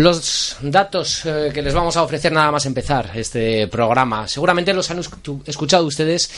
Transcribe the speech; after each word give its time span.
Los 0.00 0.56
datos 0.62 1.26
eh, 1.26 1.50
que 1.52 1.60
les 1.60 1.74
vamos 1.74 1.94
a 1.94 2.02
ofrecer 2.02 2.32
nada 2.32 2.50
más 2.50 2.64
empezar 2.64 3.10
este 3.14 3.68
programa, 3.68 4.26
seguramente 4.26 4.72
los 4.72 4.90
han 4.90 4.98
escuchado 4.98 5.84
ustedes 5.84 6.30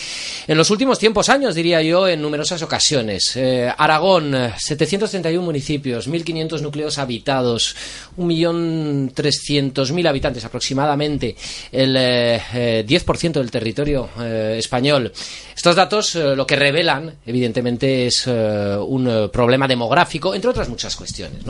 en 0.48 0.58
los 0.58 0.68
últimos 0.70 0.98
tiempos, 0.98 1.28
años 1.28 1.54
diría 1.54 1.80
yo, 1.80 2.08
en 2.08 2.20
numerosas 2.20 2.60
ocasiones. 2.62 3.36
Eh, 3.36 3.72
Aragón, 3.78 4.34
731 4.58 5.44
municipios, 5.44 6.08
1.500 6.08 6.60
núcleos 6.60 6.98
habitados, 6.98 7.76
1.300.000 8.18 10.08
habitantes 10.08 10.44
aproximadamente, 10.44 11.36
el 11.70 11.94
10% 11.94 12.50
eh, 12.56 13.32
del 13.32 13.52
territorio 13.52 14.08
español. 14.56 15.12
Estos 15.54 15.76
datos 15.76 16.16
lo 16.16 16.44
que 16.44 16.56
revelan, 16.56 17.14
evidentemente, 17.24 18.06
es 18.06 18.26
un 18.26 19.30
problema 19.32 19.68
demográfico, 19.68 20.34
entre 20.34 20.50
otras 20.50 20.68
muchas 20.68 20.96
cuestiones. 20.96 21.44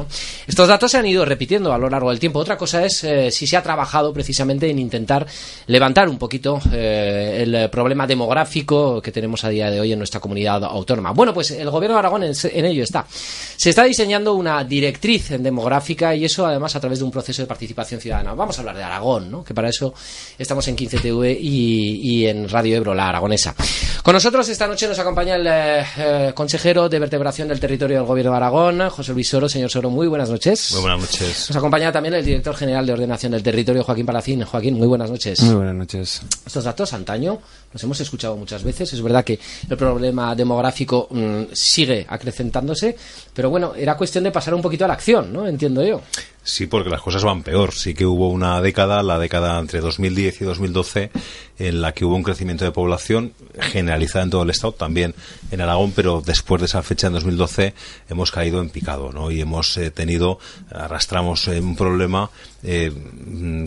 Estos 0.46 0.68
datos 0.68 0.90
se 0.90 0.98
han 0.98 1.06
ido 1.06 1.24
repitiendo 1.24 1.72
a 1.72 1.78
lo 1.78 1.88
largo 1.88 2.01
del 2.10 2.18
tiempo. 2.18 2.38
Otra 2.38 2.56
cosa 2.56 2.84
es 2.84 3.04
eh, 3.04 3.30
si 3.30 3.46
se 3.46 3.56
ha 3.56 3.62
trabajado 3.62 4.12
precisamente 4.12 4.68
en 4.68 4.78
intentar 4.78 5.26
levantar 5.66 6.08
un 6.08 6.18
poquito 6.18 6.60
eh, 6.72 7.42
el 7.42 7.70
problema 7.70 8.06
demográfico 8.06 9.00
que 9.00 9.12
tenemos 9.12 9.44
a 9.44 9.48
día 9.48 9.70
de 9.70 9.80
hoy 9.80 9.92
en 9.92 9.98
nuestra 9.98 10.20
comunidad 10.20 10.64
autónoma. 10.64 11.12
Bueno, 11.12 11.32
pues 11.32 11.50
el 11.50 11.70
gobierno 11.70 11.96
de 11.96 11.98
Aragón 11.98 12.24
en, 12.24 12.64
ello 12.64 12.82
está. 12.82 13.06
Se 13.08 13.70
está 13.70 13.84
diseñando 13.84 14.34
una 14.34 14.64
directriz 14.64 15.30
demográfica 15.38 16.14
y 16.14 16.24
eso 16.24 16.46
además 16.46 16.74
a 16.76 16.80
través 16.80 16.98
de 16.98 17.04
un 17.04 17.10
proceso 17.10 17.42
de 17.42 17.46
participación 17.46 18.00
ciudadana. 18.00 18.34
Vamos 18.34 18.56
a 18.58 18.60
hablar 18.62 18.76
de 18.76 18.82
Aragón, 18.82 19.30
¿no? 19.30 19.44
que 19.44 19.54
para 19.54 19.68
eso 19.68 19.94
estamos 20.38 20.66
en 20.68 20.76
15TV 20.76 21.38
y, 21.40 22.26
en 22.26 22.48
Radio 22.48 22.76
Ebro, 22.76 22.94
la 22.94 23.08
aragonesa. 23.08 23.54
Con 24.02 24.14
nosotros 24.14 24.48
esta 24.48 24.66
noche 24.66 24.88
nos 24.88 24.98
acompaña 24.98 25.36
el 25.36 25.46
eh, 25.48 26.32
consejero 26.34 26.88
de 26.88 26.98
vertebración 26.98 27.48
del 27.48 27.60
territorio 27.60 27.98
del 27.98 28.06
gobierno 28.06 28.32
de 28.32 28.36
Aragón, 28.36 28.90
José 28.90 29.12
Luis 29.12 29.28
Soro. 29.28 29.48
Señor 29.48 29.70
Soro, 29.70 29.90
muy 29.90 30.06
buenas 30.08 30.30
noches. 30.30 30.72
Muy 30.72 30.80
buenas 30.80 31.00
noches. 31.00 31.46
Nos 31.48 31.56
acompaña 31.56 31.91
también 31.92 32.14
el 32.14 32.24
director 32.24 32.54
general 32.56 32.86
de 32.86 32.92
Ordenación 32.92 33.32
del 33.32 33.42
Territorio, 33.42 33.84
Joaquín 33.84 34.06
Palacín. 34.06 34.42
Joaquín, 34.42 34.74
muy 34.74 34.86
buenas 34.86 35.10
noches. 35.10 35.40
Muy 35.42 35.54
buenas 35.54 35.74
noches. 35.74 36.22
Estos 36.44 36.64
datos, 36.64 36.92
antaño, 36.92 37.38
los 37.72 37.82
hemos 37.82 38.00
escuchado 38.00 38.36
muchas 38.36 38.62
veces. 38.62 38.92
Es 38.92 39.02
verdad 39.02 39.24
que 39.24 39.38
el 39.68 39.76
problema 39.76 40.34
demográfico 40.34 41.08
mm, 41.10 41.42
sigue 41.52 42.06
acrecentándose, 42.08 42.96
pero 43.34 43.50
bueno, 43.50 43.74
era 43.76 43.96
cuestión 43.96 44.24
de 44.24 44.30
pasar 44.30 44.54
un 44.54 44.62
poquito 44.62 44.84
a 44.84 44.88
la 44.88 44.94
acción, 44.94 45.32
¿no? 45.32 45.46
Entiendo 45.46 45.84
yo. 45.84 46.00
Sí, 46.44 46.66
porque 46.66 46.90
las 46.90 47.00
cosas 47.00 47.22
van 47.22 47.44
peor. 47.44 47.72
Sí 47.72 47.94
que 47.94 48.04
hubo 48.04 48.28
una 48.28 48.60
década, 48.60 49.02
la 49.04 49.18
década 49.18 49.58
entre 49.60 49.80
2010 49.80 50.40
y 50.40 50.44
2012, 50.44 51.10
en 51.58 51.80
la 51.80 51.92
que 51.92 52.04
hubo 52.04 52.16
un 52.16 52.24
crecimiento 52.24 52.64
de 52.64 52.72
población 52.72 53.32
generalizada 53.60 54.24
en 54.24 54.30
todo 54.30 54.42
el 54.42 54.50
Estado, 54.50 54.72
también 54.72 55.14
en 55.52 55.60
Aragón, 55.60 55.92
pero 55.94 56.20
después 56.20 56.60
de 56.60 56.66
esa 56.66 56.82
fecha, 56.82 57.06
en 57.06 57.12
2012, 57.12 57.74
hemos 58.08 58.32
caído 58.32 58.60
en 58.60 58.70
picado, 58.70 59.12
¿no? 59.12 59.30
Y 59.30 59.40
hemos 59.40 59.76
eh, 59.76 59.92
tenido, 59.92 60.40
arrastramos 60.70 61.46
eh, 61.46 61.60
un 61.60 61.76
problema 61.76 62.28
eh, 62.62 62.92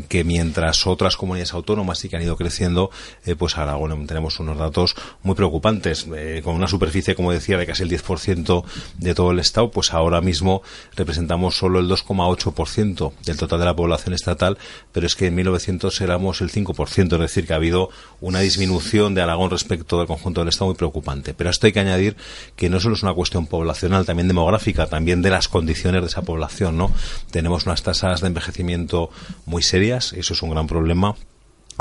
que 0.08 0.24
mientras 0.24 0.88
otras 0.88 1.18
comunidades 1.18 1.54
autónomas 1.54 2.00
sí 2.00 2.10
que 2.10 2.16
han 2.16 2.24
ido 2.24 2.38
creciendo, 2.38 2.92
pues 3.38 3.58
Aragón 3.58 4.08
tenemos 4.08 4.40
unos 4.40 4.58
datos 4.58 4.96
muy 5.24 5.36
preocupantes. 5.36 6.08
con 6.44 6.56
una 6.56 6.68
superficie, 6.68 7.16
como 7.16 7.32
decía, 7.32 7.58
de 7.58 7.66
casi 7.66 7.84
el 7.84 7.90
10% 7.90 8.64
de 8.98 9.16
todo 9.16 9.32
el 9.32 9.40
Estado, 9.40 9.72
pues 9.72 9.94
ahora 9.94 10.22
mismo 10.22 10.62
representamos 10.96 11.58
solo 11.58 11.80
el 11.80 11.90
2,8% 11.90 13.14
del 13.26 13.38
total 13.38 13.60
de 13.60 13.66
la 13.66 13.76
población 13.76 14.14
estatal, 14.14 14.58
pero 14.92 15.06
es 15.06 15.16
que 15.16 15.28
en 15.28 15.36
1900 15.36 16.00
éramos 16.02 16.42
el 16.42 16.52
5%, 16.52 17.14
es 17.14 17.20
decir, 17.20 17.48
que 17.48 17.54
ha 17.54 17.58
habido 17.58 17.90
una 18.22 18.40
disminución 18.40 19.14
de 19.14 19.22
Aragón 19.22 19.52
respecto 19.52 19.98
del 19.98 20.08
conjunto 20.08 20.42
del 20.42 20.50
Estado 20.50 20.68
muy 20.68 20.76
preocupante. 20.76 21.34
Pero 21.34 21.50
a 21.50 21.52
esto 21.52 21.68
hay 21.68 21.74
que 21.74 21.80
añadir 21.80 22.16
que 22.56 22.70
no 22.70 22.80
solo 22.80 22.96
es 22.96 23.04
una 23.04 23.14
cuestión 23.14 23.48
poblacional, 23.48 24.06
también 24.06 24.28
demográfica, 24.28 24.88
también 24.88 25.22
de 25.22 25.30
las 25.30 25.48
condiciones 25.48 26.02
de 26.02 26.08
esa 26.08 26.22
población, 26.22 26.78
¿no? 26.78 26.92
Tenemos 27.32 27.66
unas 27.66 27.84
tasas 27.84 28.22
de 28.22 28.28
envejecimiento 28.28 28.85
muy 29.46 29.64
serias, 29.64 30.14
eso 30.14 30.34
es 30.34 30.42
un 30.42 30.52
gran 30.52 30.68
problema 30.68 31.16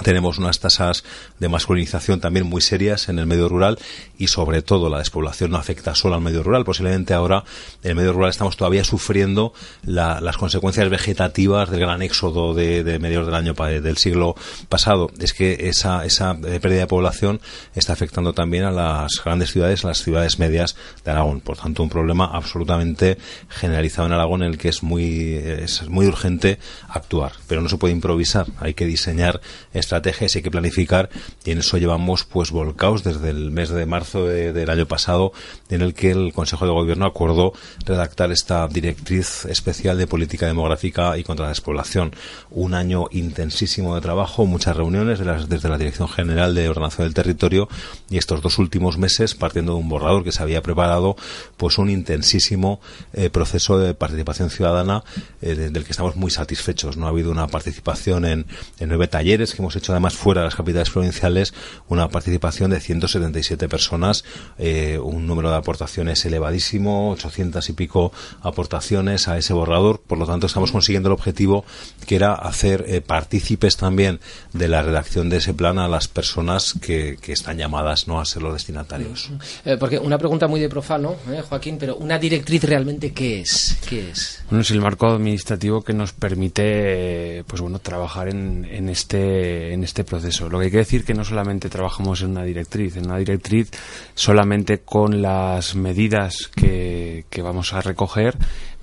tenemos 0.02 0.38
unas 0.38 0.58
tasas 0.58 1.04
de 1.38 1.48
masculinización 1.48 2.20
también 2.20 2.46
muy 2.46 2.60
serias 2.60 3.08
en 3.08 3.18
el 3.18 3.26
medio 3.26 3.48
rural 3.48 3.78
y 4.18 4.26
sobre 4.26 4.60
todo 4.62 4.88
la 4.88 4.98
despoblación 4.98 5.52
no 5.52 5.56
afecta 5.56 5.94
solo 5.94 6.16
al 6.16 6.20
medio 6.20 6.42
rural. 6.42 6.64
Posiblemente 6.64 7.14
ahora 7.14 7.44
en 7.82 7.90
el 7.90 7.96
medio 7.96 8.12
rural 8.12 8.30
estamos 8.30 8.56
todavía 8.56 8.82
sufriendo 8.82 9.52
las 9.84 10.36
consecuencias 10.36 10.88
vegetativas 10.88 11.70
del 11.70 11.80
gran 11.80 12.02
éxodo 12.02 12.54
de, 12.54 12.82
de 12.82 12.98
mediados 12.98 13.26
del 13.26 13.36
año 13.36 13.54
del 13.54 13.96
siglo 13.96 14.34
pasado. 14.68 15.10
Es 15.20 15.32
que 15.32 15.68
esa, 15.68 16.04
esa 16.04 16.36
eh, 16.44 16.58
pérdida 16.60 16.80
de 16.80 16.86
población 16.86 17.40
está 17.74 17.92
afectando 17.92 18.32
también 18.32 18.64
a 18.64 18.72
las 18.72 19.22
grandes 19.24 19.52
ciudades, 19.52 19.84
a 19.84 19.88
las 19.88 20.02
ciudades 20.02 20.38
medias 20.38 20.76
de 21.04 21.10
Aragón. 21.12 21.40
Por 21.40 21.56
tanto, 21.56 21.82
un 21.82 21.88
problema 21.88 22.30
absolutamente 22.32 23.16
generalizado 23.48 24.08
en 24.08 24.14
Aragón 24.14 24.42
en 24.42 24.50
el 24.50 24.58
que 24.58 24.68
es 24.68 24.82
muy, 24.82 25.34
es 25.34 25.88
muy 25.88 26.06
urgente 26.06 26.58
actuar. 26.88 27.32
Pero 27.46 27.60
no 27.60 27.68
se 27.68 27.78
puede 27.78 27.94
improvisar. 27.94 28.46
Hay 28.58 28.74
que 28.74 28.86
diseñar 28.86 29.40
estrategias 29.84 30.34
hay 30.36 30.42
que 30.42 30.50
planificar 30.50 31.10
y 31.44 31.52
en 31.52 31.58
eso 31.58 31.78
llevamos 31.78 32.24
pues 32.24 32.50
volcaos 32.50 33.04
desde 33.04 33.30
el 33.30 33.50
mes 33.50 33.70
de 33.70 33.86
marzo 33.86 34.26
del 34.26 34.70
año 34.70 34.86
pasado 34.86 35.32
en 35.70 35.82
el 35.82 35.94
que 35.94 36.10
el 36.10 36.32
Consejo 36.32 36.66
de 36.66 36.72
Gobierno 36.72 37.06
acordó 37.06 37.52
redactar 37.84 38.32
esta 38.32 38.66
directriz 38.68 39.44
especial 39.44 39.98
de 39.98 40.06
política 40.06 40.46
demográfica 40.46 41.16
y 41.18 41.24
contra 41.24 41.44
la 41.44 41.50
despoblación. 41.50 42.14
Un 42.50 42.74
año 42.74 43.06
intensísimo 43.10 43.94
de 43.94 44.00
trabajo, 44.00 44.46
muchas 44.46 44.76
reuniones 44.76 45.20
desde 45.48 45.68
la 45.68 45.78
Dirección 45.78 46.08
General 46.08 46.54
de 46.54 46.68
Ordenación 46.68 47.06
del 47.06 47.14
Territorio 47.14 47.68
y 48.10 48.18
estos 48.18 48.42
dos 48.42 48.58
últimos 48.58 48.98
meses 48.98 49.34
partiendo 49.34 49.74
de 49.74 49.78
un 49.78 49.88
borrador 49.88 50.24
que 50.24 50.32
se 50.32 50.42
había 50.42 50.62
preparado 50.62 51.16
pues 51.56 51.78
un 51.78 51.90
intensísimo 51.90 52.80
eh, 53.12 53.30
proceso 53.30 53.78
de 53.78 53.94
participación 53.94 54.50
ciudadana 54.50 55.04
eh, 55.42 55.54
del 55.54 55.84
que 55.84 55.90
estamos 55.90 56.16
muy 56.16 56.30
satisfechos. 56.30 56.96
No 56.96 57.06
ha 57.06 57.10
habido 57.10 57.30
una 57.30 57.46
participación 57.48 58.24
en, 58.24 58.46
en 58.78 58.88
nueve 58.88 59.08
talleres 59.08 59.54
que 59.54 59.62
hemos 59.62 59.73
hecho 59.76 59.92
además 59.92 60.14
fuera 60.14 60.42
de 60.42 60.46
las 60.46 60.54
capitales 60.54 60.90
provinciales 60.90 61.54
una 61.88 62.08
participación 62.08 62.70
de 62.70 62.80
177 62.80 63.68
personas, 63.68 64.24
eh, 64.58 64.98
un 64.98 65.26
número 65.26 65.50
de 65.50 65.56
aportaciones 65.56 66.24
elevadísimo, 66.24 67.10
800 67.12 67.68
y 67.68 67.72
pico 67.72 68.12
aportaciones 68.42 69.28
a 69.28 69.38
ese 69.38 69.52
borrador. 69.52 70.00
Por 70.00 70.18
lo 70.18 70.26
tanto, 70.26 70.46
estamos 70.46 70.72
consiguiendo 70.72 71.08
el 71.08 71.14
objetivo 71.14 71.64
que 72.06 72.16
era 72.16 72.34
hacer 72.34 72.84
eh, 72.88 73.00
partícipes 73.00 73.76
también 73.76 74.20
de 74.52 74.68
la 74.68 74.82
redacción 74.82 75.28
de 75.28 75.38
ese 75.38 75.54
plan 75.54 75.78
a 75.78 75.88
las 75.88 76.08
personas 76.08 76.74
que, 76.80 77.18
están 77.34 77.58
llamadas 77.58 78.06
no 78.06 78.20
a 78.20 78.24
ser 78.24 78.42
los 78.42 78.52
destinatarios. 78.52 79.28
Eh, 79.64 79.76
porque 79.78 79.98
una 79.98 80.18
pregunta 80.18 80.46
muy 80.46 80.60
de 80.60 80.68
profano, 80.68 81.16
Joaquín, 81.48 81.78
pero 81.78 81.96
una 81.96 82.16
directriz 82.16 82.62
realmente 82.62 83.12
qué 83.12 83.40
es? 83.40 83.76
¿Qué 83.88 84.10
es? 84.10 84.44
Bueno, 84.48 84.62
es 84.62 84.70
el 84.70 84.80
marco 84.80 85.08
administrativo 85.08 85.82
que 85.82 85.94
nos 85.94 86.12
permite, 86.12 87.42
pues 87.48 87.60
bueno, 87.60 87.80
trabajar 87.80 88.28
en, 88.28 88.64
en 88.70 88.88
este 88.88 89.63
en 89.72 89.84
este 89.84 90.04
proceso. 90.04 90.48
Lo 90.48 90.60
que 90.60 90.70
que 90.70 90.78
decir 90.78 91.04
que 91.04 91.14
no 91.14 91.24
solamente 91.24 91.68
trabajamos 91.68 92.22
en 92.22 92.30
una 92.30 92.44
directriz, 92.44 92.96
en 92.96 93.06
una 93.06 93.18
directriz 93.18 93.70
solamente 94.14 94.80
con 94.80 95.22
las 95.22 95.74
medidas 95.74 96.50
que, 96.54 97.24
vamos 97.42 97.72
a 97.72 97.80
recoger 97.80 98.36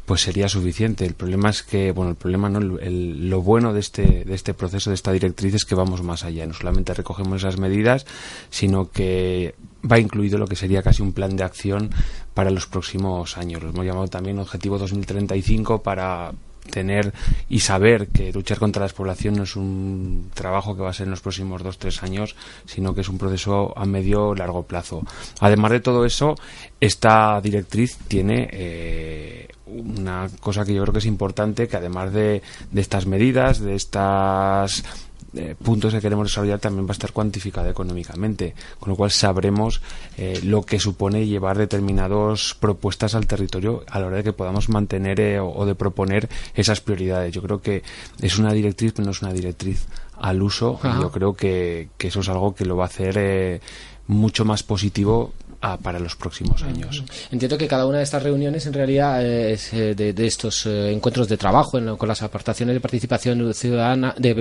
pues 0.05 0.21
sería 0.21 0.49
suficiente. 0.49 1.05
El 1.05 1.13
problema 1.13 1.49
es 1.49 1.63
que, 1.63 1.91
bueno, 1.91 2.11
el 2.11 2.17
problema 2.17 2.49
no, 2.49 2.59
lo 2.59 3.41
bueno 3.41 3.71
de 3.71 3.79
este, 3.79 4.25
de 4.25 4.33
este 4.33 4.53
proceso, 4.53 4.89
de 4.89 4.95
esta 4.95 5.11
directriz 5.13 5.53
es 5.53 5.63
que 5.63 5.75
vamos 5.75 6.03
más 6.03 6.25
allá. 6.25 6.45
No 6.45 6.53
solamente 6.53 6.93
recogemos 6.93 7.37
esas 7.37 7.57
medidas, 7.57 8.05
sino 8.49 8.89
que 8.89 9.55
va 9.89 9.99
incluido 9.99 10.37
lo 10.37 10.47
que 10.47 10.57
sería 10.57 10.83
casi 10.83 11.01
un 11.01 11.13
plan 11.13 11.37
de 11.37 11.43
acción 11.43 11.91
para 12.33 12.49
los 12.49 12.65
próximos 12.65 13.37
años. 13.37 13.63
Lo 13.63 13.69
hemos 13.69 13.85
llamado 13.85 14.07
también 14.07 14.39
Objetivo 14.39 14.77
2035 14.77 15.81
para 15.81 16.33
tener 16.71 17.13
y 17.49 17.59
saber 17.59 18.07
que 18.07 18.33
luchar 18.33 18.57
contra 18.57 18.79
la 18.79 18.85
despoblación 18.85 19.35
no 19.35 19.43
es 19.43 19.55
un 19.55 20.31
trabajo 20.33 20.75
que 20.75 20.81
va 20.81 20.89
a 20.89 20.93
ser 20.93 21.05
en 21.05 21.11
los 21.11 21.21
próximos 21.21 21.61
dos 21.61 21.77
tres 21.77 22.01
años, 22.01 22.35
sino 22.65 22.95
que 22.95 23.01
es 23.01 23.09
un 23.09 23.17
proceso 23.17 23.77
a 23.77 23.85
medio 23.85 24.33
largo 24.33 24.63
plazo. 24.63 25.03
Además 25.39 25.71
de 25.71 25.79
todo 25.81 26.05
eso, 26.05 26.35
esta 26.79 27.39
directriz 27.41 27.97
tiene 28.07 28.49
eh, 28.51 29.47
una 29.67 30.27
cosa 30.39 30.65
que 30.65 30.73
yo 30.73 30.81
creo 30.81 30.93
que 30.93 30.99
es 30.99 31.05
importante, 31.05 31.67
que 31.67 31.77
además 31.77 32.13
de, 32.13 32.41
de 32.71 32.81
estas 32.81 33.05
medidas, 33.05 33.59
de 33.59 33.75
estas 33.75 34.83
eh, 35.33 35.55
puntos 35.61 35.93
que 35.93 36.01
queremos 36.01 36.27
desarrollar 36.27 36.59
también 36.59 36.85
va 36.85 36.91
a 36.91 36.93
estar 36.93 37.13
cuantificada 37.13 37.69
económicamente, 37.69 38.53
con 38.79 38.89
lo 38.89 38.95
cual 38.95 39.11
sabremos 39.11 39.81
eh, 40.17 40.41
lo 40.43 40.63
que 40.63 40.79
supone 40.79 41.25
llevar 41.25 41.57
determinadas 41.57 42.55
propuestas 42.59 43.15
al 43.15 43.27
territorio 43.27 43.83
a 43.87 43.99
la 43.99 44.07
hora 44.07 44.17
de 44.17 44.23
que 44.23 44.33
podamos 44.33 44.67
mantener 44.67 45.21
eh, 45.21 45.39
o, 45.39 45.65
de 45.65 45.75
proponer 45.75 46.29
esas 46.53 46.81
prioridades. 46.81 47.33
Yo 47.33 47.41
creo 47.41 47.61
que 47.61 47.83
es 48.21 48.37
una 48.37 48.51
directriz, 48.51 48.91
pero 48.93 49.05
no 49.05 49.11
es 49.11 49.21
una 49.21 49.33
directriz 49.33 49.87
al 50.19 50.41
uso. 50.41 50.79
Yo 50.83 51.11
creo 51.11 51.33
que, 51.33 51.89
que, 51.97 52.09
eso 52.09 52.19
es 52.19 52.29
algo 52.29 52.53
que 52.53 52.65
lo 52.65 52.75
va 52.75 52.83
a 52.83 52.87
hacer 52.87 53.61
mucho 54.07 54.45
más 54.45 54.61
positivo 54.61 55.33
para 55.81 55.99
los 55.99 56.15
próximos 56.15 56.63
años. 56.63 57.03
Entiendo 57.31 57.57
que 57.57 57.67
cada 57.67 57.85
una 57.85 57.99
de 57.99 58.03
estas 58.03 58.23
reuniones 58.23 58.65
en 58.65 58.73
realidad 58.73 59.23
es 59.25 59.71
eh, 59.73 59.93
de, 59.93 60.25
estos 60.25 60.65
eh, 60.65 60.91
encuentros 60.91 61.27
de 61.27 61.37
trabajo 61.37 61.79
con 61.97 62.07
las 62.07 62.21
aportaciones 62.23 62.73
de 62.73 62.79
participación 62.79 63.53
ciudadana 63.53 64.15
de, 64.17 64.33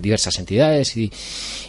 diversas 0.00 0.38
entidades 0.38 0.96
y, 0.96 1.10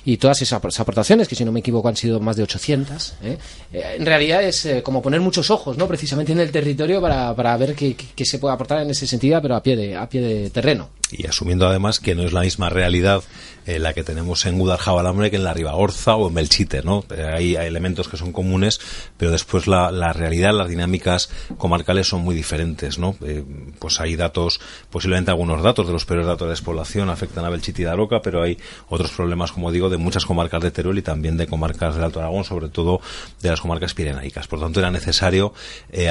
y, 0.06 0.18
todas 0.18 0.42
esas 0.42 0.80
aportaciones, 0.80 1.28
que 1.28 1.36
si 1.36 1.46
no 1.46 1.52
me 1.52 1.62
equivoco 1.62 1.88
han 1.88 1.96
sido 1.96 2.20
más 2.20 2.36
de 2.36 2.44
800, 2.44 3.14
¿eh? 3.24 3.38
en 3.72 4.06
realidad 4.06 4.44
es 4.44 4.68
como 4.84 5.02
poner 5.02 5.22
muchos 5.22 5.50
ojos 5.50 5.78
¿no? 5.78 5.88
precisamente 5.88 6.34
en 6.34 6.40
el 6.40 6.52
territorio 6.52 7.02
para, 7.02 7.34
para 7.36 7.56
ver 7.58 7.76
qué, 7.76 7.96
qué, 7.96 8.26
se 8.26 8.40
puede 8.40 8.54
aportar 8.54 8.82
en 8.82 8.90
ese 8.90 9.08
sentido, 9.08 9.42
pero 9.42 9.56
a 9.56 9.64
pie 9.64 9.76
de, 9.76 9.96
a 9.96 10.08
pie 10.10 10.22
de 10.22 10.50
terreno 10.50 10.99
y 11.12 11.28
asumiendo 11.28 11.68
además 11.68 12.00
que 12.00 12.16
no 12.16 12.24
es 12.24 12.34
la 12.34 12.42
misma 12.42 12.70
realidad 12.70 13.24
eh, 13.70 13.78
la 13.78 13.94
que 13.94 14.04
tenemos 14.04 14.48
en 14.48 14.58
Guadalajara 14.58 15.30
que 15.30 15.36
en 15.36 15.44
la 15.44 15.54
Ribagorza 15.54 16.16
o 16.16 16.28
en 16.28 16.34
Belchite, 16.34 16.82
¿no? 16.82 17.04
Eh, 17.16 17.24
hay, 17.24 17.56
elementos 17.56 18.08
que 18.08 18.18
son 18.18 18.32
comunes, 18.32 18.80
pero 19.16 19.32
después 19.32 19.68
la, 19.68 19.92
la, 19.92 20.12
realidad, 20.12 20.54
las 20.54 20.70
dinámicas 20.70 21.30
comarcales 21.58 22.08
son 22.08 22.22
muy 22.22 22.34
diferentes, 22.34 22.98
¿no? 22.98 23.16
Eh, 23.22 23.44
pues 23.78 24.00
hay 24.00 24.16
datos, 24.16 24.60
posiblemente 24.90 25.30
algunos 25.30 25.62
datos 25.62 25.86
de 25.86 25.94
los 25.94 26.06
peores 26.06 26.26
datos 26.26 26.48
de 26.48 26.54
despoblación 26.54 27.12
afectan 27.12 27.46
a 27.46 27.50
Belchite 27.50 27.84
y 27.84 27.86
Daroca, 27.86 28.24
pero 28.24 28.42
hay 28.42 28.58
otros 28.88 29.12
problemas, 29.12 29.52
como 29.52 29.72
digo, 29.72 29.90
de 29.90 29.98
muchas 29.98 30.26
comarcas 30.26 30.64
de 30.64 30.72
Teruel 30.72 30.98
y 30.98 31.04
también 31.04 31.38
de 31.38 31.46
comarcas 31.46 31.94
del 31.94 32.06
Alto 32.06 32.20
Aragón, 32.20 32.46
sobre 32.46 32.70
todo 32.70 33.02
de 33.42 33.50
las 33.50 33.62
comarcas 33.62 33.94
pirenaicas. 33.94 34.48
Por 34.48 34.60
tanto, 34.62 34.80
era 34.80 34.90
necesario 34.90 35.54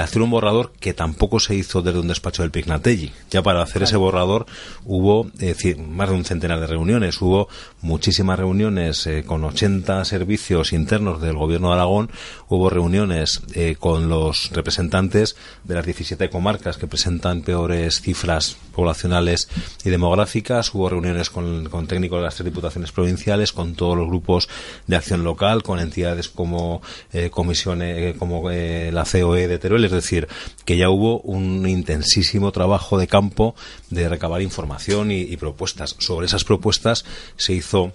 hacer 0.01 0.23
un 0.23 0.31
borrador 0.31 0.73
que 0.79 0.95
tampoco 0.95 1.41
se 1.41 1.57
hizo 1.57 1.83
desde 1.83 1.99
un 1.99 2.09
despacho 2.09 2.43
del 2.43 2.53
Pignatelli. 2.53 3.11
Ya 3.31 3.43
para 3.43 3.63
hacer 3.63 3.83
ese 3.83 3.97
borrador 3.97 4.47
hubo 4.89 5.25
más 5.25 6.09
de 6.09 6.15
un 6.15 6.25
centenar 6.25 6.61
de 6.61 6.67
reuniones, 6.67 7.21
hubo 7.21 7.49
muchísimas 7.83 8.39
reuniones 8.39 9.07
eh, 9.07 9.23
con 9.25 9.45
80 9.45 10.05
servicios 10.07 10.73
internos 10.73 11.21
del 11.21 11.37
Gobierno 11.37 11.69
de 11.69 11.75
Aragón, 11.75 12.11
hubo 12.49 12.71
reuniones 12.71 13.43
eh, 13.53 13.77
con 13.79 14.09
los 14.09 14.51
representantes 14.51 15.37
de 15.65 15.75
las 15.75 15.85
17 15.85 16.31
comarcas 16.31 16.79
que 16.79 16.87
presentan 16.87 17.43
peores 17.43 18.01
cifras 18.01 18.57
poblacionales 18.75 19.51
y 19.85 19.91
demográficas, 19.91 20.75
hubo 20.75 20.89
reuniones 20.89 21.29
con, 21.29 21.69
técnicos 21.87 22.21
de 22.21 22.25
las 22.25 22.37
tres 22.37 22.47
diputaciones 22.47 22.91
provinciales, 22.91 23.53
con 23.53 23.75
todos 23.75 23.97
los 23.97 24.09
grupos 24.09 24.49
de 24.87 24.97
acción 24.97 25.23
local, 25.23 25.63
con 25.63 25.81
entidades 25.81 26.31
como 26.31 26.81
eh, 27.13 27.29
comisiones, 27.29 28.17
como 28.17 28.49
la 28.49 29.05
COE 29.05 29.49
de 29.49 29.59
Teruel, 29.59 29.85
es 29.85 29.93
decir, 29.93 30.29
que 30.65 30.79
ya 30.79 30.89
hubo 30.89 31.21
un 31.21 31.69
intensísimo 31.69 32.53
trabajo 32.53 32.99
de 32.99 33.07
campo 33.07 33.55
de 33.91 34.09
recabar 34.09 34.41
información 34.41 34.78
y, 35.11 35.37
propuestas. 35.37 35.97
Sobre 35.99 36.27
esas 36.27 36.45
propuestas 36.45 37.05
se 37.37 37.53
hizo 37.53 37.93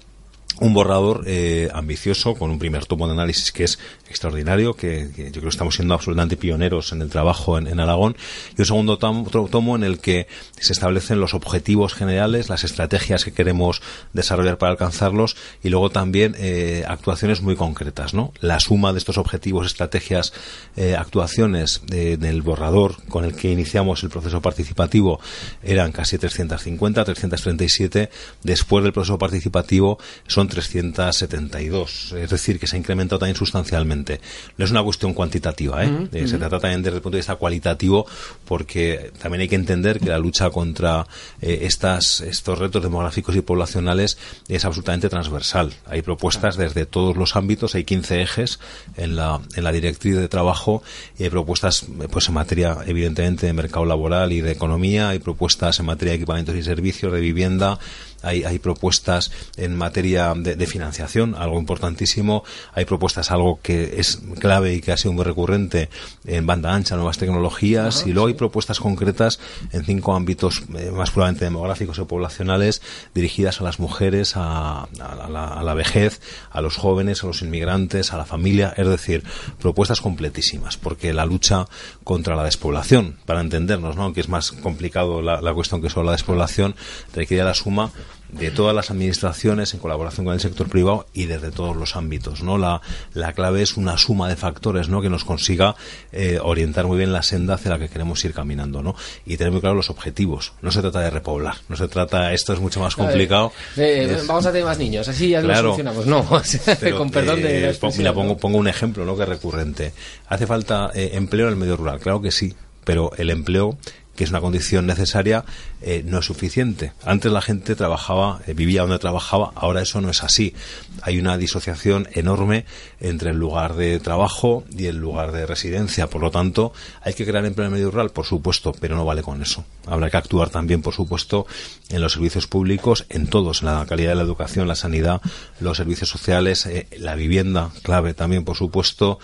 un 0.60 0.74
borrador 0.74 1.24
eh, 1.26 1.70
ambicioso 1.74 2.36
con 2.36 2.52
un 2.52 2.60
primer 2.60 2.86
tomo 2.86 3.08
de 3.08 3.14
análisis 3.14 3.52
que 3.52 3.64
es 3.64 3.80
extraordinario, 4.08 4.76
que, 4.76 5.10
yo 5.16 5.32
creo 5.32 5.44
que 5.44 5.50
estamos 5.50 5.76
siendo 5.76 5.96
absolutamente 5.96 6.38
pioneros 6.38 6.92
en 6.92 7.02
el 7.02 7.10
trabajo 7.10 7.58
en, 7.58 7.80
Aragón, 7.80 8.16
y 8.56 8.62
un 8.62 8.66
segundo 8.66 8.98
tomo, 8.98 9.76
en 9.76 9.84
el 9.84 10.00
que 10.00 10.28
se 10.60 10.74
establecen 10.74 11.20
los 11.20 11.34
objetivos 11.34 11.96
generales, 11.96 12.50
las 12.50 12.64
estrategias 12.64 13.26
que 13.26 13.34
queremos 13.34 13.82
desarrollar 14.14 14.60
para 14.60 14.74
alcanzarlos, 14.74 15.36
y 15.64 15.70
luego 15.70 15.90
también 15.90 16.36
eh, 16.38 16.86
actuaciones 16.88 17.42
muy 17.42 17.56
concretas. 17.56 18.14
¿no? 18.14 18.32
La 18.40 18.60
suma 18.60 18.94
de 18.94 19.00
estos 19.00 19.18
objetivos, 19.18 19.66
estrategias, 19.66 20.34
eh, 20.76 20.96
actuaciones 20.96 21.82
del 21.88 22.42
borrador 22.42 23.04
con 23.10 23.26
el 23.26 23.36
que 23.36 23.52
iniciamos 23.52 24.04
el 24.04 24.10
proceso 24.10 24.42
participativo 24.42 25.20
eran 25.64 25.92
casi 25.92 26.18
350, 26.18 27.04
337. 27.04 28.10
Después 28.44 28.84
del 28.84 28.94
proceso 28.94 29.18
participativo 29.18 29.98
son 30.34 30.48
372, 30.48 32.14
es 32.18 32.30
decir, 32.30 32.60
que 32.60 32.68
se 32.68 32.76
ha 32.76 32.80
incrementado 32.80 33.20
también 33.20 33.36
sustancialmente. 33.36 34.20
No 34.58 34.66
es 34.66 34.72
una 34.72 34.84
cuestión 34.84 35.14
cuantitativa, 35.14 35.84
¿eh? 35.84 36.08
eh 36.12 36.28
se 36.28 36.38
trata 36.38 36.60
también 36.60 36.82
desde 36.82 36.98
el 36.98 37.02
punto 37.02 37.16
de 37.16 37.20
vista 37.20 37.36
cualitativo, 37.36 38.06
porque 38.46 39.12
también 39.22 39.42
hay 39.42 39.48
que 39.48 39.56
entender 39.56 40.00
que 40.00 40.10
la 40.10 40.18
lucha 40.18 40.50
contra 40.50 41.08
eh, 41.42 41.60
estas, 41.62 42.22
estos 42.22 42.60
retos 42.60 42.82
demográficos 42.82 43.36
y 43.36 43.42
poblacionales 43.42 44.18
es 44.48 44.66
absolutamente 44.66 45.10
transversal. 45.10 45.74
Hay 45.86 46.02
propuestas 46.02 46.58
desde 46.58 46.86
todos 46.86 47.16
los 47.16 47.36
ámbitos, 47.36 47.76
hay 47.76 47.84
15 47.84 48.22
ejes 48.22 48.60
en 48.98 49.16
la, 49.16 49.42
en 49.56 49.64
la 49.64 49.72
directriz 49.72 50.16
de 50.16 50.28
trabajo 50.28 50.84
y 51.18 51.24
hay 51.24 51.30
propuestas 51.30 51.86
pues 52.12 52.28
en 52.28 52.34
materia, 52.34 52.78
evidentemente, 52.86 53.46
de 53.46 53.54
mercado 53.54 53.86
laboral 53.86 54.32
y 54.32 54.42
de 54.42 54.52
economía, 54.52 55.10
hay 55.10 55.20
propuestas 55.20 55.80
en 55.80 55.86
materia 55.86 56.12
de 56.12 56.18
equipamientos 56.18 56.56
y 56.56 56.64
servicios, 56.64 57.12
de 57.12 57.22
vivienda, 57.22 57.80
hay, 58.24 58.44
hay 58.44 58.60
propuestas 58.60 59.32
en 59.58 59.76
materia 59.76 60.34
de, 60.36 60.66
financiación, 60.66 61.36
algo 61.36 61.60
importantísimo, 61.60 62.44
hay 62.74 62.86
propuestas, 62.86 63.32
algo 63.32 63.60
que 63.62 64.00
es 64.00 64.20
clave 64.40 64.74
y 64.74 64.82
que 64.82 64.92
ha 64.92 64.98
sido 64.98 65.14
muy 65.14 65.24
recurrente 65.24 65.90
en 66.26 66.46
banda 66.48 66.74
ancha, 66.74 66.96
nuevas 66.96 67.18
tecnologías, 67.18 68.06
y 68.08 68.14
luego 68.14 68.28
hay 68.28 68.34
propuestas 68.34 68.80
concretas 68.80 69.40
en 69.72 69.84
cinco 69.84 70.16
ámbitos 70.16 70.64
eh, 70.76 70.92
más 70.92 71.12
puramente 71.12 71.46
demográficos 71.46 72.00
o 72.00 72.08
poblacionales 72.08 72.82
dirigidas 73.14 73.60
a 73.62 73.64
las 73.64 73.80
mujeres, 73.80 74.34
a, 74.36 74.88
la, 74.98 75.74
vejez, 75.74 76.22
a 76.50 76.62
los 76.62 76.78
jóvenes, 76.78 77.24
a 77.24 77.28
los 77.28 77.42
inmigrantes, 77.42 78.14
a 78.14 78.18
la 78.18 78.26
familia, 78.26 78.74
es 78.78 78.88
decir, 78.88 79.24
propuestas 79.60 80.02
completísimas, 80.02 80.78
porque 80.78 81.14
la 81.14 81.26
lucha 81.26 81.68
contra 82.04 82.36
la 82.36 82.44
despoblación, 82.44 83.18
para 83.26 83.42
entendernos, 83.42 83.96
¿no? 83.96 84.14
que 84.14 84.22
es 84.22 84.30
más 84.30 84.52
complicado 84.52 85.22
la, 85.22 85.42
la 85.42 85.54
cuestión 85.54 85.82
que 85.82 85.90
solo 85.90 86.06
la 86.06 86.12
despoblación, 86.14 86.76
requiere 87.14 87.44
la 87.44 87.54
suma 87.54 87.92
de 88.34 88.52
todas 88.52 88.76
las 88.76 88.90
administraciones 88.90 89.74
en 89.74 89.80
colaboración 89.80 90.26
con 90.26 90.34
el 90.34 90.40
sector 90.40 90.68
privado 90.68 91.06
y 91.14 91.26
desde 91.26 91.52
todos 91.52 91.76
los 91.76 91.96
ámbitos. 91.96 92.42
¿no? 92.42 92.58
La, 92.58 92.82
la 93.14 93.34
clave 93.34 93.62
es 93.62 93.78
una 93.78 93.98
suma 93.98 94.28
de 94.28 94.36
factores 94.36 94.90
¿no? 94.90 95.02
que 95.02 95.10
nos 95.10 95.24
consiga 95.24 95.76
eh, 96.12 96.40
orientar 96.42 96.88
muy 96.88 96.98
bien 96.98 97.14
la 97.14 97.22
senda 97.22 97.56
hacia 97.56 97.72
la 97.72 97.80
que 97.80 97.90
queremos 97.90 98.24
ir 98.26 98.34
caminando 98.34 98.82
¿no? 98.82 98.96
y 99.26 99.38
tener 99.38 99.52
muy 99.52 99.62
claro 99.62 99.76
los 99.76 99.90
objetivos. 99.90 100.54
No 100.62 100.72
se 100.72 100.82
trata 100.82 101.02
de 101.02 101.10
repoblar, 101.10 101.58
no 101.70 101.76
se 101.76 101.88
trata, 101.88 102.34
esto 102.34 102.54
es 102.54 102.60
mucho 102.60 102.80
más 102.80 102.96
complicado. 102.96 103.52
Eh, 103.78 104.24
vamos 104.28 104.46
a 104.46 104.52
tener 104.52 104.66
más 104.66 104.80
niños, 104.80 105.08
así 105.08 105.30
ya 105.30 105.42
lo 105.42 105.56
solucionamos. 105.56 106.08
No, 106.08 106.26
con 106.98 107.12
perdón 107.12 107.42
de 107.42 107.70
eh, 107.70 107.80
Mira, 107.98 108.14
pongo, 108.14 108.38
pongo 108.38 108.58
un 108.58 108.68
ejemplo 108.68 109.06
¿no? 109.06 109.16
que 109.16 109.24
es 109.24 109.30
recurrente. 109.30 109.94
¿Hace 110.28 110.48
falta 110.48 110.92
empleo 110.94 111.48
en 111.48 111.54
el 111.54 111.60
medio 111.60 111.78
rural? 111.78 112.00
Claro 112.00 112.22
que 112.22 112.32
sí, 112.32 112.56
pero 112.84 113.12
el 113.18 113.30
empleo 113.30 113.78
que 114.16 114.24
es 114.24 114.30
una 114.30 114.42
condición 114.42 114.86
necesaria, 114.86 115.44
eh, 115.86 116.02
no 116.06 116.20
es 116.20 116.26
suficiente. 116.26 116.94
Antes 117.04 117.30
la 117.30 117.42
gente 117.42 117.76
trabajaba, 117.76 118.40
eh, 118.48 118.54
vivía 118.54 118.84
donde 118.84 119.00
trabajaba, 119.00 119.52
ahora 119.56 119.82
eso 119.82 120.00
no 120.00 120.10
es 120.10 120.24
así. 120.24 120.56
Hay 121.02 121.20
una 121.20 121.38
disociación 121.38 122.08
enorme 122.14 122.66
entre 123.02 123.32
el 123.32 123.38
lugar 123.38 123.76
de 123.76 124.00
trabajo 124.00 124.64
y 124.72 124.86
el 124.86 124.96
lugar 124.96 125.34
de 125.34 125.46
residencia. 125.46 126.08
Por 126.08 126.22
lo 126.22 126.32
tanto, 126.32 126.72
hay 127.02 127.14
que 127.14 127.26
crear 127.26 127.46
empleo 127.46 127.68
en 127.68 127.74
el 127.74 127.80
medio 127.80 127.92
rural, 127.92 128.12
por 128.12 128.26
supuesto, 128.26 128.72
pero 128.80 128.96
no 128.96 129.04
vale 129.04 129.24
con 129.24 129.42
eso. 129.42 129.66
Habrá 129.86 130.10
que 130.10 130.16
actuar 130.16 130.50
también, 130.50 130.82
por 130.82 130.94
supuesto, 130.94 131.48
en 131.90 132.00
los 132.00 132.14
servicios 132.14 132.48
públicos, 132.48 133.06
en 133.10 133.28
todos, 133.28 133.62
en 133.62 133.66
la 133.66 133.86
calidad 133.86 134.12
de 134.12 134.16
la 134.16 134.24
educación, 134.24 134.70
la 134.70 134.76
sanidad, 134.76 135.22
los 135.60 135.76
servicios 135.76 136.08
sociales, 136.08 136.66
eh, 136.66 136.88
la 136.98 137.16
vivienda, 137.16 137.72
clave 137.82 138.14
también, 138.14 138.46
por 138.46 138.56
supuesto, 138.56 139.20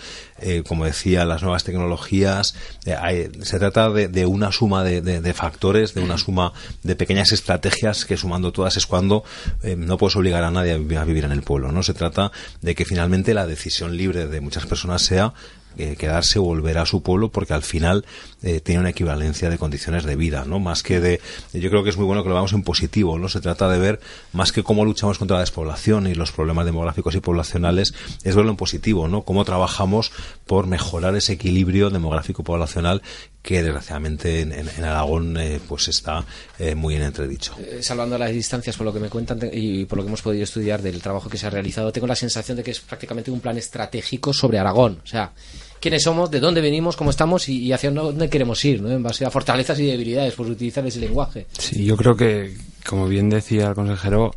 como 0.66 0.86
decía, 0.86 1.26
las 1.26 1.42
nuevas 1.42 1.64
tecnologías. 1.64 2.54
se 2.84 3.58
trata 3.58 3.90
de 3.90 4.26
una 4.26 4.52
suma 4.52 4.82
de, 4.84 5.34
factores, 5.34 5.92
de 5.92 6.02
una 6.02 6.16
suma 6.16 6.49
de 6.82 6.96
pequeñas 6.96 7.32
estrategias 7.32 8.04
que 8.04 8.16
sumando 8.16 8.52
todas 8.52 8.76
es 8.76 8.86
cuando 8.86 9.24
eh, 9.62 9.76
no 9.76 9.98
puedes 9.98 10.16
obligar 10.16 10.44
a 10.44 10.50
nadie 10.50 10.72
a 10.72 11.04
vivir, 11.04 11.24
en 11.24 11.32
el 11.32 11.42
pueblo. 11.42 11.72
No 11.72 11.82
se 11.82 11.94
trata 11.94 12.32
de 12.60 12.74
que 12.74 12.84
finalmente 12.84 13.34
la 13.34 13.46
decisión 13.46 13.96
libre 13.96 14.26
de 14.26 14.40
muchas 14.40 14.66
personas 14.66 15.02
sea 15.02 15.34
eh, 15.76 15.94
quedarse 15.96 16.40
o 16.40 16.42
volver 16.42 16.78
a 16.78 16.86
su 16.86 17.00
pueblo 17.00 17.30
porque 17.30 17.54
al 17.54 17.62
final 17.62 18.04
eh, 18.42 18.60
tiene 18.60 18.80
una 18.80 18.90
equivalencia 18.90 19.48
de 19.48 19.56
condiciones 19.56 20.04
de 20.04 20.16
vida, 20.16 20.44
¿no? 20.44 20.58
Más 20.58 20.82
que 20.82 20.98
de, 20.98 21.20
yo 21.52 21.70
creo 21.70 21.84
que 21.84 21.90
es 21.90 21.96
muy 21.96 22.06
bueno 22.06 22.24
que 22.24 22.28
lo 22.28 22.34
veamos 22.34 22.52
en 22.52 22.64
positivo, 22.64 23.20
¿no? 23.20 23.28
Se 23.28 23.40
trata 23.40 23.68
de 23.68 23.78
ver 23.78 24.00
más 24.32 24.50
que 24.50 24.64
cómo 24.64 24.84
luchamos 24.84 25.18
contra 25.18 25.36
la 25.36 25.42
despoblación 25.42 26.08
y 26.08 26.14
los 26.14 26.32
problemas 26.32 26.66
demográficos 26.66 27.14
y 27.14 27.20
poblacionales, 27.20 27.94
es 28.24 28.34
verlo 28.34 28.50
en 28.50 28.56
positivo, 28.56 29.06
¿no? 29.06 29.22
Cómo 29.22 29.44
trabajamos 29.44 30.10
por 30.44 30.66
mejorar 30.66 31.14
ese 31.14 31.34
equilibrio 31.34 31.90
demográfico 31.90 32.42
poblacional 32.42 33.02
que 33.42 33.62
desgraciadamente 33.62 34.40
en, 34.40 34.84
Aragón 34.84 35.36
eh, 35.36 35.60
pues 35.66 35.88
está 35.88 36.24
eh, 36.58 36.74
muy 36.74 36.96
en 36.96 37.02
entredicho. 37.02 37.54
Eh, 37.58 37.78
salvando 37.82 38.18
las 38.18 38.30
distancias 38.30 38.76
por 38.76 38.86
lo 38.86 38.92
que 38.92 39.00
me 39.00 39.08
cuentan 39.08 39.40
y 39.52 39.86
por 39.86 39.98
lo 39.98 40.04
que 40.04 40.08
hemos 40.08 40.22
podido 40.22 40.44
estudiar 40.44 40.82
del 40.82 41.00
trabajo 41.00 41.28
que 41.28 41.38
se 41.38 41.46
ha 41.46 41.50
realizado, 41.50 41.90
tengo 41.92 42.06
la 42.06 42.16
sensación 42.16 42.56
de 42.56 42.62
que 42.62 42.72
es 42.72 42.80
prácticamente 42.80 43.30
un 43.30 43.40
plan 43.40 43.56
estratégico 43.56 44.32
sobre 44.32 44.58
Aragón. 44.58 45.00
O 45.02 45.06
sea, 45.06 45.32
quiénes 45.80 46.02
somos, 46.02 46.30
de 46.30 46.40
dónde 46.40 46.60
venimos, 46.60 46.96
cómo 46.96 47.10
estamos 47.10 47.48
y, 47.48 47.72
hacia 47.72 47.90
dónde 47.90 48.28
queremos 48.28 48.62
ir, 48.64 48.82
¿no? 48.82 48.90
en 48.90 49.02
base 49.02 49.24
a 49.24 49.30
fortalezas 49.30 49.78
y 49.80 49.86
debilidades, 49.86 50.34
por 50.34 50.46
utilizar 50.46 50.86
ese 50.86 51.00
lenguaje. 51.00 51.46
Sí, 51.58 51.84
yo 51.84 51.96
creo 51.96 52.14
que, 52.16 52.56
como 52.86 53.08
bien 53.08 53.30
decía 53.30 53.68
el 53.68 53.74
consejero, 53.74 54.32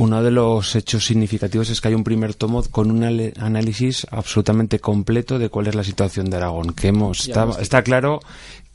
uno 0.00 0.22
de 0.22 0.30
los 0.30 0.76
hechos 0.76 1.04
significativos 1.04 1.68
es 1.68 1.80
que 1.80 1.88
hay 1.88 1.94
un 1.94 2.04
primer 2.04 2.34
tomo 2.34 2.62
con 2.62 2.90
un 2.90 3.04
análisis 3.38 4.06
absolutamente 4.10 4.78
completo 4.78 5.38
de 5.38 5.50
cuál 5.50 5.66
es 5.66 5.74
la 5.74 5.84
situación 5.84 6.30
de 6.30 6.38
Aragón. 6.38 6.72
Que 6.72 6.88
hemos 6.88 7.28
está, 7.28 7.82
claro 7.82 8.20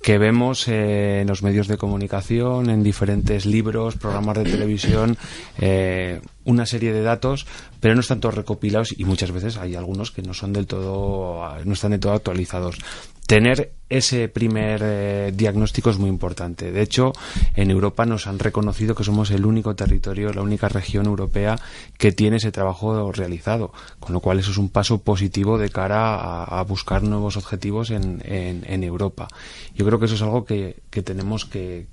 que 0.03 0.20
vemos 0.20 0.67
eh, 0.67 1.22
en 1.22 1.27
los 1.27 1.41
medios 1.41 1.67
de 1.67 1.77
comunicación, 1.77 2.70
en 2.70 2.84
diferentes 2.84 3.48
libros, 3.48 3.96
programas 3.96 4.38
de 4.38 4.44
televisión, 4.44 5.17
eh, 5.58 6.22
una 6.44 6.67
serie 6.67 6.94
de 6.94 7.01
datos, 7.01 7.48
pero 7.79 7.96
no 7.96 8.01
están 8.01 8.20
todos 8.20 8.36
recopilados 8.36 8.94
y 8.96 9.03
muchas 9.03 9.32
veces 9.32 9.58
hay 9.58 9.74
algunos 9.74 10.12
que 10.12 10.22
no 10.22 10.36
son 10.36 10.53
del 10.53 10.67
todo, 10.67 11.41
no 11.65 11.74
están 11.74 11.89
del 11.89 12.01
todo 12.01 12.13
actualizados 12.13 12.77
tener 13.27 13.72
ese 13.88 14.29
primer 14.29 14.82
eh, 14.84 15.32
diagnóstico 15.34 15.89
es 15.89 15.98
muy 15.98 16.10
importante. 16.10 16.72
De 16.72 16.82
hecho, 16.82 17.13
en 17.55 17.70
Europa 17.70 18.05
nos 18.05 18.25
han 18.25 18.39
reconocido 18.39 18.96
que 18.96 19.03
somos 19.03 19.29
el 19.29 19.46
único 19.46 19.75
territorio, 19.75 20.34
la 20.34 20.41
única 20.41 20.70
región 20.70 21.05
europea 21.05 21.55
que 21.98 22.12
tiene 22.12 22.38
ese 22.38 22.51
trabajo 22.51 23.12
realizado, 23.12 23.72
con 24.00 24.13
lo 24.13 24.22
cual 24.22 24.39
eso 24.39 24.51
es 24.51 24.58
un 24.58 24.70
paso 24.70 25.01
positivo 25.01 25.58
de 25.58 25.70
cara 25.70 26.44
a, 26.44 26.63
buscar 26.63 27.03
nuevos 27.03 27.38
objetivos 27.38 27.91
en, 27.91 28.22
en, 28.25 28.84
Europa. 28.84 29.27
Yo 29.75 29.86
creo 29.86 30.00
que 30.00 30.05
eso 30.05 30.15
es 30.15 30.22
algo 30.24 30.46
que, 30.46 30.82
tenemos 31.03 31.46
que, 31.46 31.86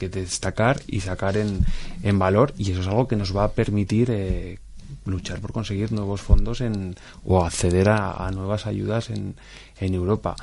destacar 0.00 0.80
y 0.86 1.00
sacar 1.00 1.36
en, 1.36 1.60
en, 2.02 2.18
valor 2.18 2.54
y 2.56 2.72
eso 2.72 2.80
es 2.80 2.86
algo 2.86 3.06
que 3.06 3.16
nos 3.16 3.36
va 3.36 3.44
a 3.44 3.52
permitir 3.52 4.10
eh, 4.10 4.58
luchar 5.04 5.40
por 5.40 5.52
conseguir 5.52 5.92
nuevos 5.92 6.20
fondos 6.20 6.60
en, 6.60 6.94
o 7.24 7.44
acceder 7.44 7.88
a, 7.88 8.30
nuevas 8.30 8.66
ayudas 8.66 9.10
en, 9.10 9.36
en, 9.78 9.94
Europa. 9.94 10.36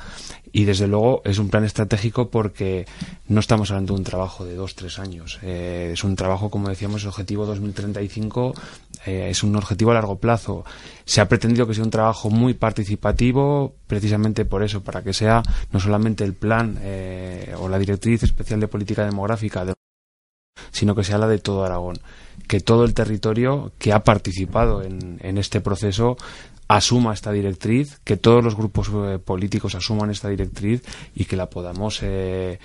Y 0.52 0.64
desde 0.64 0.86
luego 0.86 1.22
es 1.24 1.38
un 1.38 1.48
plan 1.48 1.64
estratégico 1.64 2.30
porque 2.30 2.86
no 3.28 3.40
estamos 3.40 3.70
hablando 3.70 3.94
de 3.94 4.00
un 4.00 4.04
trabajo 4.04 4.44
de 4.44 4.54
dos, 4.54 4.74
tres 4.74 4.98
años. 4.98 5.38
Eh, 5.42 5.90
es 5.92 6.04
un 6.04 6.16
trabajo, 6.16 6.50
como 6.50 6.68
decíamos, 6.68 7.02
el 7.02 7.08
objetivo 7.08 7.46
2035 7.46 8.54
eh, 9.06 9.28
es 9.30 9.42
un 9.42 9.56
objetivo 9.56 9.90
a 9.90 9.94
largo 9.94 10.16
plazo. 10.18 10.64
Se 11.04 11.20
ha 11.20 11.28
pretendido 11.28 11.66
que 11.66 11.74
sea 11.74 11.84
un 11.84 11.90
trabajo 11.90 12.30
muy 12.30 12.54
participativo, 12.54 13.74
precisamente 13.86 14.44
por 14.44 14.62
eso, 14.62 14.82
para 14.82 15.02
que 15.02 15.12
sea 15.12 15.42
no 15.72 15.80
solamente 15.80 16.24
el 16.24 16.34
plan 16.34 16.78
eh, 16.80 17.54
o 17.58 17.68
la 17.68 17.78
directriz 17.78 18.22
especial 18.22 18.60
de 18.60 18.68
política 18.68 19.04
demográfica 19.04 19.64
sino 20.70 20.94
que 20.94 21.04
sea 21.04 21.18
la 21.18 21.28
de 21.28 21.38
todo 21.38 21.64
Aragón. 21.64 21.98
Que 22.48 22.60
todo 22.60 22.84
el 22.84 22.94
territorio 22.94 23.72
que 23.78 23.92
ha 23.92 24.00
participado 24.04 24.82
en, 24.82 25.18
en 25.22 25.38
este 25.38 25.60
proceso 25.60 26.16
asuma 26.68 27.12
esta 27.12 27.32
directriz, 27.32 28.00
que 28.04 28.16
todos 28.16 28.42
los 28.42 28.56
grupos 28.56 28.90
eh, 28.94 29.18
políticos 29.18 29.74
asuman 29.74 30.10
esta 30.10 30.28
directriz 30.28 30.82
y 31.14 31.24
que 31.24 31.36
la 31.36 31.50
podamos 31.50 32.00
eh, 32.02 32.58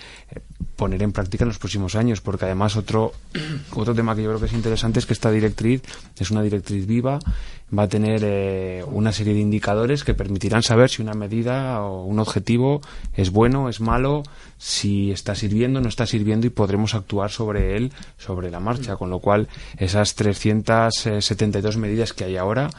poner 0.76 1.04
en 1.04 1.12
práctica 1.12 1.44
en 1.44 1.50
los 1.50 1.60
próximos 1.60 1.96
años, 1.96 2.22
porque 2.22 2.46
además 2.46 2.78
otro, 2.78 3.14
otro 3.76 3.94
tema 3.94 4.16
que 4.16 4.24
yo 4.24 4.30
creo 4.30 4.40
que 4.40 4.46
es 4.46 4.54
interesante 4.54 5.00
es 5.00 5.06
que 5.06 5.14
esta 5.14 5.32
directriz 5.32 5.82
es 6.18 6.32
una 6.32 6.42
directriz 6.42 6.86
viva, 6.86 7.20
va 7.78 7.84
a 7.84 7.88
tener 7.90 8.22
eh, 8.24 8.84
una 8.88 9.12
serie 9.12 9.34
de 9.34 9.42
indicadores 9.42 10.04
que 10.04 10.14
permitirán 10.14 10.64
saber 10.64 10.90
si 10.90 11.02
una 11.02 11.14
medida 11.14 11.84
o 11.84 12.06
un 12.06 12.20
objetivo 12.20 12.82
es 13.14 13.32
bueno, 13.32 13.68
es 13.68 13.82
malo, 13.82 14.24
si 14.58 15.12
está 15.12 15.36
sirviendo, 15.36 15.82
no 15.82 15.90
está 15.90 16.06
sirviendo 16.06 16.48
y 16.48 16.52
podremos 16.52 16.96
actuar 16.96 17.30
sobre 17.30 17.76
él 17.76 17.92
sobre 18.18 18.50
la 18.50 18.60
marcha, 18.60 18.96
con 18.96 19.10
lo 19.10 19.20
cual 19.20 19.50
esas 19.78 20.16
372 20.16 21.78
medidas 21.78 22.14
que 22.14 22.24
hay 22.24 22.38
ahora 22.38 22.70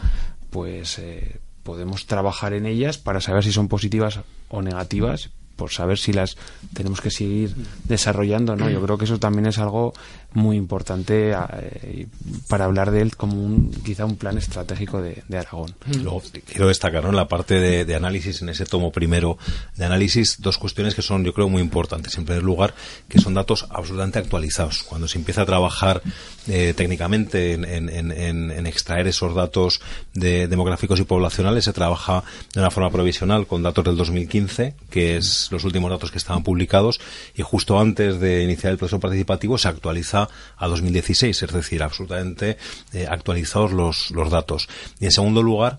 pues 0.50 0.98
eh, 0.98 1.40
podemos 1.62 2.06
trabajar 2.06 2.52
en 2.52 2.66
ellas 2.66 2.98
para 2.98 3.20
saber 3.20 3.44
si 3.44 3.52
son 3.52 3.68
positivas 3.68 4.20
o 4.48 4.62
negativas 4.62 5.30
por 5.58 5.72
saber 5.72 5.98
si 5.98 6.12
las 6.12 6.36
tenemos 6.72 7.00
que 7.00 7.10
seguir 7.10 7.54
desarrollando, 7.84 8.54
¿no? 8.54 8.70
Yo 8.70 8.80
creo 8.80 8.96
que 8.96 9.06
eso 9.06 9.18
también 9.18 9.46
es 9.46 9.58
algo 9.58 9.92
muy 10.34 10.56
importante 10.56 11.32
eh, 11.32 12.06
para 12.48 12.66
hablar 12.66 12.90
de 12.90 13.00
él 13.00 13.16
como 13.16 13.42
un, 13.42 13.70
quizá 13.84 14.04
un 14.04 14.16
plan 14.16 14.36
estratégico 14.36 15.00
de, 15.00 15.22
Aragón. 15.36 15.74
Luego, 16.02 16.22
quiero 16.46 16.68
destacar 16.68 17.04
en 17.04 17.16
la 17.16 17.28
parte 17.28 17.54
de, 17.54 17.94
análisis, 17.94 18.42
en 18.42 18.50
ese 18.50 18.66
tomo 18.66 18.92
primero 18.92 19.38
de 19.76 19.84
análisis, 19.84 20.40
dos 20.40 20.58
cuestiones 20.58 20.94
que 20.94 21.02
son, 21.02 21.24
yo 21.24 21.32
creo, 21.32 21.48
muy 21.48 21.62
importantes. 21.62 22.16
En 22.18 22.24
primer 22.24 22.42
lugar, 22.42 22.74
que 23.08 23.20
son 23.20 23.34
datos 23.34 23.66
absolutamente 23.70 24.18
actualizados. 24.18 24.82
Cuando 24.82 25.08
se 25.08 25.18
empieza 25.18 25.42
a 25.42 25.46
trabajar 25.46 26.02
eh, 26.46 26.74
técnicamente 26.76 27.54
en, 27.54 28.66
extraer 28.66 29.06
esos 29.06 29.34
datos 29.34 29.80
de 30.12 30.46
demográficos 30.46 31.00
y 31.00 31.04
poblacionales, 31.04 31.64
se 31.64 31.72
trabaja 31.72 32.22
de 32.52 32.60
una 32.60 32.70
forma 32.70 32.90
provisional 32.90 33.46
con 33.46 33.62
datos 33.62 33.84
del 33.84 33.96
2015, 33.96 34.74
que 34.90 35.16
es 35.16 35.48
los 35.50 35.64
últimos 35.64 35.90
datos 35.90 36.10
que 36.10 36.18
estaban 36.18 36.42
publicados 36.42 37.00
y 37.34 37.42
justo 37.42 37.78
antes 37.80 38.20
de 38.20 38.44
iniciar 38.44 38.72
el 38.72 38.78
proceso 38.78 39.00
participativo 39.00 39.56
se 39.58 39.68
actualiza 39.68 40.27
a 40.56 40.66
2016, 40.66 41.42
es 41.42 41.52
decir, 41.52 41.82
absolutamente 41.82 42.58
eh, 42.92 43.06
actualizados 43.08 43.72
los, 43.72 44.10
los 44.10 44.30
datos. 44.30 44.68
Y 45.00 45.06
en 45.06 45.12
segundo 45.12 45.42
lugar, 45.42 45.78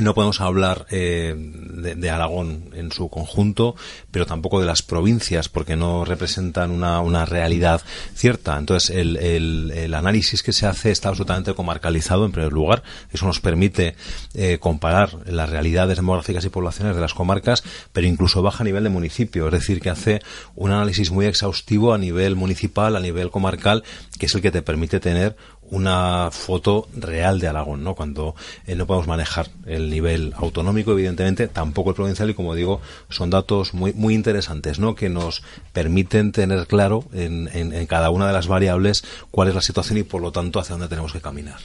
no 0.00 0.14
podemos 0.14 0.40
hablar 0.40 0.86
eh, 0.90 1.34
de, 1.36 2.10
Aragón 2.10 2.70
en 2.74 2.92
su 2.92 3.10
conjunto, 3.10 3.76
pero 4.10 4.24
tampoco 4.24 4.60
de 4.60 4.66
las 4.66 4.82
provincias, 4.82 5.48
porque 5.48 5.76
no 5.76 6.04
representan 6.04 6.70
una, 6.70 7.00
una 7.00 7.26
realidad 7.26 7.82
cierta. 8.14 8.58
Entonces, 8.58 8.90
el, 8.90 9.16
el, 9.16 9.94
análisis 9.94 10.42
que 10.42 10.54
se 10.54 10.66
hace 10.66 10.90
está 10.90 11.10
absolutamente 11.10 11.54
comarcalizado, 11.54 12.24
en 12.24 12.32
primer 12.32 12.52
lugar. 12.52 12.82
Eso 13.12 13.26
nos 13.26 13.40
permite 13.40 13.94
eh, 14.34 14.58
comparar 14.58 15.18
las 15.26 15.50
realidades 15.50 15.96
demográficas 15.96 16.44
y 16.44 16.48
poblaciones 16.48 16.94
de 16.94 17.02
las 17.02 17.12
comarcas, 17.12 17.62
pero 17.92 18.06
incluso 18.06 18.40
baja 18.40 18.62
a 18.62 18.64
nivel 18.64 18.84
de 18.84 18.90
municipio. 18.90 19.46
Es 19.46 19.52
decir, 19.52 19.80
que 19.80 19.90
hace 19.90 20.22
un 20.54 20.70
análisis 20.70 21.10
muy 21.10 21.26
exhaustivo 21.26 21.92
a 21.92 21.98
nivel 21.98 22.34
municipal, 22.36 22.96
a 22.96 23.00
nivel 23.00 23.30
comarcal, 23.30 23.84
que 24.18 24.26
es 24.26 24.34
el 24.34 24.40
que 24.40 24.50
te 24.50 24.62
permite 24.62 25.00
tener 25.00 25.36
una 25.72 26.30
foto 26.30 26.86
real 26.94 27.40
de 27.40 27.48
Aragón, 27.48 27.82
¿no? 27.82 27.94
Cuando 27.94 28.34
eh, 28.66 28.74
no 28.74 28.86
podemos 28.86 29.08
manejar 29.08 29.48
el 29.66 29.88
nivel 29.88 30.34
autonómico, 30.36 30.92
evidentemente, 30.92 31.48
tampoco 31.48 31.90
el 31.90 31.96
provincial, 31.96 32.28
y 32.28 32.34
como 32.34 32.54
digo, 32.54 32.82
son 33.08 33.30
datos 33.30 33.72
muy, 33.72 33.94
muy 33.94 34.14
interesantes, 34.14 34.78
¿no? 34.78 34.94
Que 34.94 35.08
nos 35.08 35.42
permiten 35.72 36.30
tener 36.30 36.66
claro 36.66 37.04
en, 37.14 37.48
en, 37.54 37.86
cada 37.86 38.10
una 38.10 38.26
de 38.26 38.34
las 38.34 38.48
variables 38.48 39.02
cuál 39.30 39.48
es 39.48 39.54
la 39.54 39.62
situación 39.62 39.98
y, 39.98 40.02
por 40.02 40.20
lo 40.20 40.30
tanto, 40.30 40.60
hacia 40.60 40.74
dónde 40.74 40.88
tenemos 40.88 41.12
que 41.12 41.22
caminar. 41.22 41.56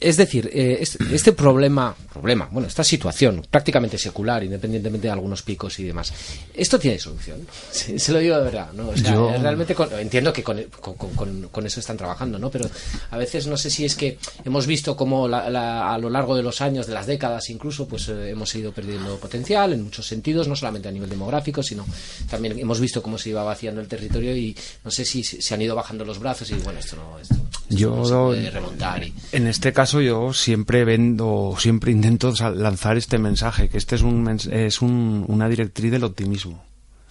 Es 0.00 0.16
decir, 0.16 0.48
eh, 0.50 0.82
este, 1.12 1.32
problema, 1.32 1.94
problema, 2.10 2.48
bueno, 2.50 2.66
esta 2.66 2.82
situación 2.82 3.46
prácticamente 3.50 3.98
secular, 3.98 4.42
independientemente 4.42 5.08
de 5.08 5.12
algunos 5.12 5.42
picos 5.42 5.78
y 5.78 5.84
demás, 5.84 6.10
¿esto 6.54 6.78
tiene 6.78 6.98
solución? 6.98 7.46
Se, 7.70 8.10
lo 8.10 8.18
digo 8.18 8.38
de 8.38 8.44
verdad, 8.44 8.72
¿no? 8.72 8.92
realmente 8.92 9.76
entiendo 9.98 10.32
que 10.32 10.42
con, 10.42 11.66
eso 11.66 11.80
están 11.80 11.98
trabajando, 11.98 12.38
¿no? 12.38 12.50
Pero 12.50 12.70
a 13.10 13.18
veces 13.18 13.46
no 13.46 13.58
sé 13.58 13.68
si 13.68 13.84
es 13.84 13.94
que 13.94 14.18
hemos 14.42 14.66
visto 14.66 14.96
cómo 14.96 15.26
a 15.26 15.98
lo 15.98 16.08
largo 16.08 16.34
de 16.34 16.42
los 16.42 16.62
años, 16.62 16.86
de 16.86 16.94
las 16.94 17.06
décadas 17.06 17.50
incluso, 17.50 17.86
pues 17.86 18.08
eh, 18.08 18.30
hemos 18.30 18.54
ido 18.54 18.72
perdiendo 18.72 19.18
potencial 19.18 19.74
en 19.74 19.84
muchos 19.84 20.06
sentidos, 20.06 20.48
no 20.48 20.56
solamente 20.56 20.88
a 20.88 20.92
nivel 20.92 21.10
demográfico, 21.10 21.62
sino 21.62 21.84
también 22.30 22.58
hemos 22.58 22.80
visto 22.80 23.02
cómo 23.02 23.18
se 23.18 23.30
iba 23.30 23.42
vaciando 23.42 23.82
el 23.82 23.88
territorio 23.88 24.34
y 24.34 24.56
no 24.82 24.90
sé 24.90 25.04
si 25.04 25.22
se 25.22 25.54
han 25.54 25.60
ido 25.60 25.74
bajando 25.74 26.06
los 26.06 26.18
brazos 26.18 26.50
y 26.50 26.54
bueno, 26.54 26.80
esto 26.80 26.96
no, 26.96 27.18
esto, 27.18 27.36
Yo, 27.70 28.04
se 28.04 28.14
puede 28.14 28.50
remontar. 28.50 29.02
En 29.32 29.46
este 29.46 29.72
caso 29.72 30.00
yo 30.00 30.32
siempre 30.32 30.84
vendo, 30.84 31.54
siempre 31.58 31.92
intento 31.92 32.32
lanzar 32.54 32.96
este 32.96 33.18
mensaje, 33.18 33.68
que 33.68 33.78
este 33.78 33.94
es, 33.94 34.02
un, 34.02 34.28
es 34.50 34.82
una 34.82 35.48
directriz 35.48 35.92
del 35.92 36.04
optimismo. 36.04 36.64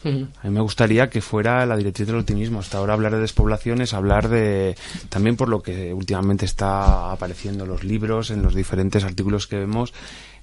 A 0.04 0.08
mí 0.08 0.50
me 0.50 0.62
gustaría 0.62 1.10
que 1.10 1.20
fuera 1.20 1.66
la 1.66 1.76
directriz 1.76 2.08
del 2.08 2.18
optimismo. 2.18 2.60
Hasta 2.60 2.78
ahora 2.78 2.94
hablar 2.94 3.14
de 3.14 3.20
despoblación 3.20 3.82
es 3.82 3.94
hablar 3.94 4.30
de, 4.30 4.76
también 5.10 5.36
por 5.36 5.50
lo 5.50 5.62
que 5.62 5.94
últimamente 5.94 6.46
está 6.46 7.12
apareciendo 7.12 7.66
en 7.66 7.70
los 7.70 7.84
libros, 7.84 8.32
en 8.32 8.42
los 8.42 8.56
diferentes 8.56 9.04
artículos 9.04 9.48
que 9.48 9.58
vemos, 9.58 9.94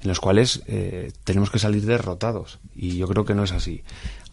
en 0.02 0.08
los 0.08 0.20
cuales 0.20 0.62
eh, 0.66 1.10
tenemos 1.24 1.50
que 1.50 1.58
salir 1.58 1.86
derrotados. 1.86 2.58
Y 2.74 2.98
yo 2.98 3.08
creo 3.08 3.24
que 3.24 3.34
no 3.34 3.44
es 3.44 3.52
así. 3.52 3.82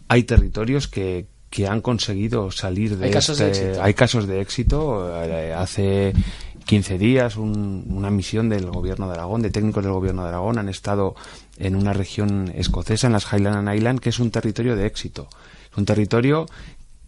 Hay 0.08 0.24
territorios 0.24 0.88
que, 0.88 1.26
que 1.54 1.68
han 1.68 1.80
conseguido 1.80 2.50
salir 2.50 2.98
de, 2.98 3.04
hay 3.04 3.12
casos 3.12 3.38
de 3.38 3.52
este, 3.52 3.66
éxito. 3.66 3.84
Hay 3.84 3.94
casos 3.94 4.26
de 4.26 4.40
éxito. 4.40 5.22
Eh, 5.22 5.54
hace 5.54 6.12
15 6.64 6.98
días 6.98 7.36
una 7.36 8.10
misión 8.10 8.48
del 8.48 8.68
gobierno 8.72 9.06
de 9.06 9.14
Aragón, 9.14 9.40
de 9.40 9.50
técnicos 9.50 9.84
del 9.84 9.92
gobierno 9.92 10.24
de 10.24 10.30
Aragón, 10.30 10.58
han 10.58 10.68
estado 10.68 11.14
en 11.56 11.76
una 11.76 11.92
región 11.92 12.50
escocesa, 12.56 13.06
en 13.06 13.12
las 13.12 13.32
Highland 13.32 13.72
Islands, 13.72 14.00
que 14.00 14.08
es 14.08 14.18
un 14.18 14.32
territorio 14.32 14.74
de 14.74 14.86
éxito. 14.86 15.28
Es 15.70 15.78
un 15.78 15.84
territorio 15.84 16.46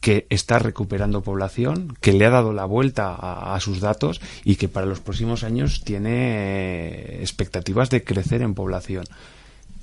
que 0.01 0.29
está 0.31 0.61
recuperando 0.61 1.23
población, 1.23 1.97
que 2.01 2.13
le 2.13 2.25
ha 2.25 2.31
dado 2.31 2.53
la 2.53 2.67
vuelta 2.67 3.17
a, 3.17 3.59
sus 3.59 3.81
datos 3.81 4.21
y 4.45 4.55
que 4.55 4.69
para 4.69 4.87
los 4.87 5.01
próximos 5.01 5.43
años 5.43 5.83
tiene 5.83 7.21
expectativas 7.21 7.91
de 7.91 8.05
crecer 8.05 8.43
en 8.43 8.55
población. 8.55 9.07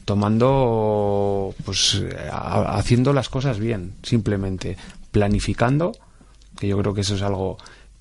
Tomando, 0.05 1.53
pues, 1.65 2.01
haciendo 2.31 3.13
las 3.13 3.29
cosas 3.29 3.60
bien, 3.60 3.93
simplemente 4.03 4.77
planificando, 5.12 5.93
que 6.60 6.67
yo 6.67 6.77
creo 6.77 6.93
que 6.93 7.01
eso 7.01 7.15
es 7.15 7.22
algo 7.22 7.57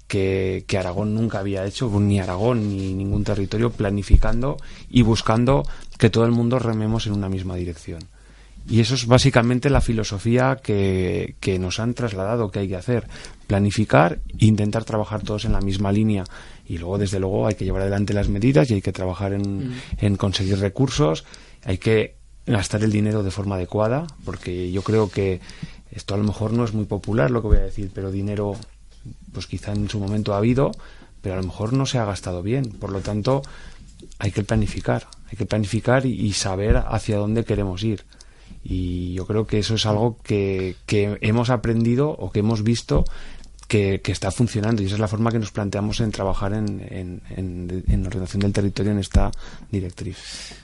que, 0.07 0.65
que, 0.67 0.79
Aragón 0.79 1.15
nunca 1.15 1.39
había 1.39 1.65
hecho, 1.65 1.89
ni 2.01 2.21
Aragón 2.21 2.77
ni 2.77 2.95
ningún 2.95 3.25
territorio, 3.25 3.71
planificando 3.71 4.57
y 4.91 5.03
buscando 5.03 5.65
que 5.99 6.11
todo 6.11 6.25
el 6.25 6.33
mundo 6.33 6.59
rememos 6.59 7.07
en 7.07 7.15
una 7.15 7.29
misma 7.29 7.57
dirección. 7.57 8.01
Y 8.69 8.81
eso 8.81 8.95
es 8.95 9.07
básicamente 9.07 9.71
la 9.71 9.81
filosofía 9.81 10.59
que, 10.63 11.35
que 11.41 11.59
nos 11.59 11.81
han 11.81 11.95
trasladado 11.95 12.51
que 12.51 12.61
hay 12.61 12.69
que 12.69 12.77
hacer. 12.77 13.09
Planificar 13.47 14.21
e 14.39 14.47
intentar 14.47 14.85
trabajar 14.85 15.23
todos 15.23 15.45
en 15.45 15.53
la 15.53 15.61
misma 15.61 15.91
línea. 15.91 16.25
Y 16.67 16.79
luego, 16.79 16.99
desde 16.99 17.19
luego, 17.19 17.47
hay 17.47 17.55
que 17.55 17.65
llevar 17.65 17.83
adelante 17.83 18.15
las 18.15 18.29
medidas 18.29 18.71
y 18.71 18.75
hay 18.75 18.83
que 18.83 18.93
trabajar 18.93 19.33
en, 19.33 19.69
mm. 19.69 19.73
en 19.99 20.17
conseguir 20.17 20.59
recursos. 20.59 21.25
Hay 21.65 21.79
que 21.79 22.17
gastar 22.47 22.83
el 22.83 22.91
dinero 22.91 23.23
de 23.23 23.31
forma 23.31 23.57
adecuada, 23.57 24.07
porque 24.25 24.71
yo 24.73 24.83
creo 24.83 25.11
que 25.11 25.41
esto 25.91 26.15
a 26.15 26.19
lo 26.19 26.25
mejor 26.25 26.53
no 26.53 26.65
es 26.65 26.73
muy 26.73 26.87
popular 26.87 27.31
lo 27.31 27.43
que 27.43 27.49
voy 27.49 27.57
a 27.59 27.63
decir, 27.63 27.91
pero 27.95 28.11
dinero, 28.11 28.57
pues 29.33 29.47
quizá 29.47 29.73
en 29.73 29.89
su 29.89 30.01
momento 30.01 30.35
ha 30.35 30.39
habido, 30.39 30.73
pero 31.21 31.35
a 31.35 31.39
lo 31.39 31.45
mejor 31.45 31.73
no 31.73 31.87
se 31.87 31.99
ha 31.99 32.05
gastado 32.05 32.43
bien. 32.43 32.73
Por 32.73 32.91
lo 32.91 33.01
tanto, 33.01 33.43
hay 34.19 34.33
que 34.33 34.43
planificar, 34.43 35.07
hay 35.31 35.37
que 35.37 35.47
planificar 35.47 36.07
y 36.07 36.33
saber 36.33 36.77
hacia 36.77 37.19
dónde 37.19 37.45
queremos 37.45 37.83
ir. 37.85 38.05
Y 38.65 39.15
yo 39.15 39.27
creo 39.27 39.47
que 39.47 39.59
eso 39.59 39.75
es 39.75 39.87
algo 39.87 40.19
que, 40.23 40.77
que 40.87 41.19
hemos 41.21 41.51
aprendido 41.51 42.11
o 42.11 42.31
que 42.31 42.41
hemos 42.41 42.63
visto 42.63 43.05
que, 43.67 44.01
está 44.05 44.31
funcionando 44.31 44.83
y 44.83 44.87
esa 44.87 44.97
es 44.97 45.01
la 45.01 45.09
forma 45.09 45.33
que 45.33 45.39
nos 45.39 45.51
planteamos 45.51 46.01
en 46.01 46.13
trabajar 46.13 46.53
en, 46.53 46.81
en, 46.91 47.23
en, 47.31 47.85
en 47.89 48.07
ordenación 48.07 48.41
del 48.41 48.53
territorio 48.53 48.93
en 48.93 48.99
esta 48.99 49.31
directriz. 49.71 50.62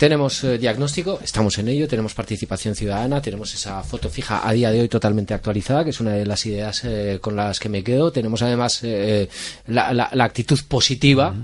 Tenemos 0.00 0.42
eh, 0.44 0.56
diagnóstico, 0.56 1.20
estamos 1.22 1.58
en 1.58 1.68
ello, 1.68 1.86
tenemos 1.86 2.14
participación 2.14 2.74
ciudadana, 2.74 3.20
tenemos 3.20 3.52
esa 3.52 3.82
foto 3.82 4.08
fija 4.08 4.48
a 4.48 4.52
día 4.52 4.70
de 4.70 4.80
hoy 4.80 4.88
totalmente 4.88 5.34
actualizada, 5.34 5.84
que 5.84 5.90
es 5.90 6.00
una 6.00 6.12
de 6.12 6.24
las 6.24 6.46
ideas 6.46 6.84
eh, 6.84 7.18
con 7.20 7.36
las 7.36 7.60
que 7.60 7.68
me 7.68 7.84
quedo. 7.84 8.10
Tenemos 8.10 8.40
además 8.40 8.80
eh, 8.82 9.28
la, 9.66 9.92
la, 9.92 10.08
la, 10.10 10.24
actitud 10.24 10.58
positiva, 10.66 11.34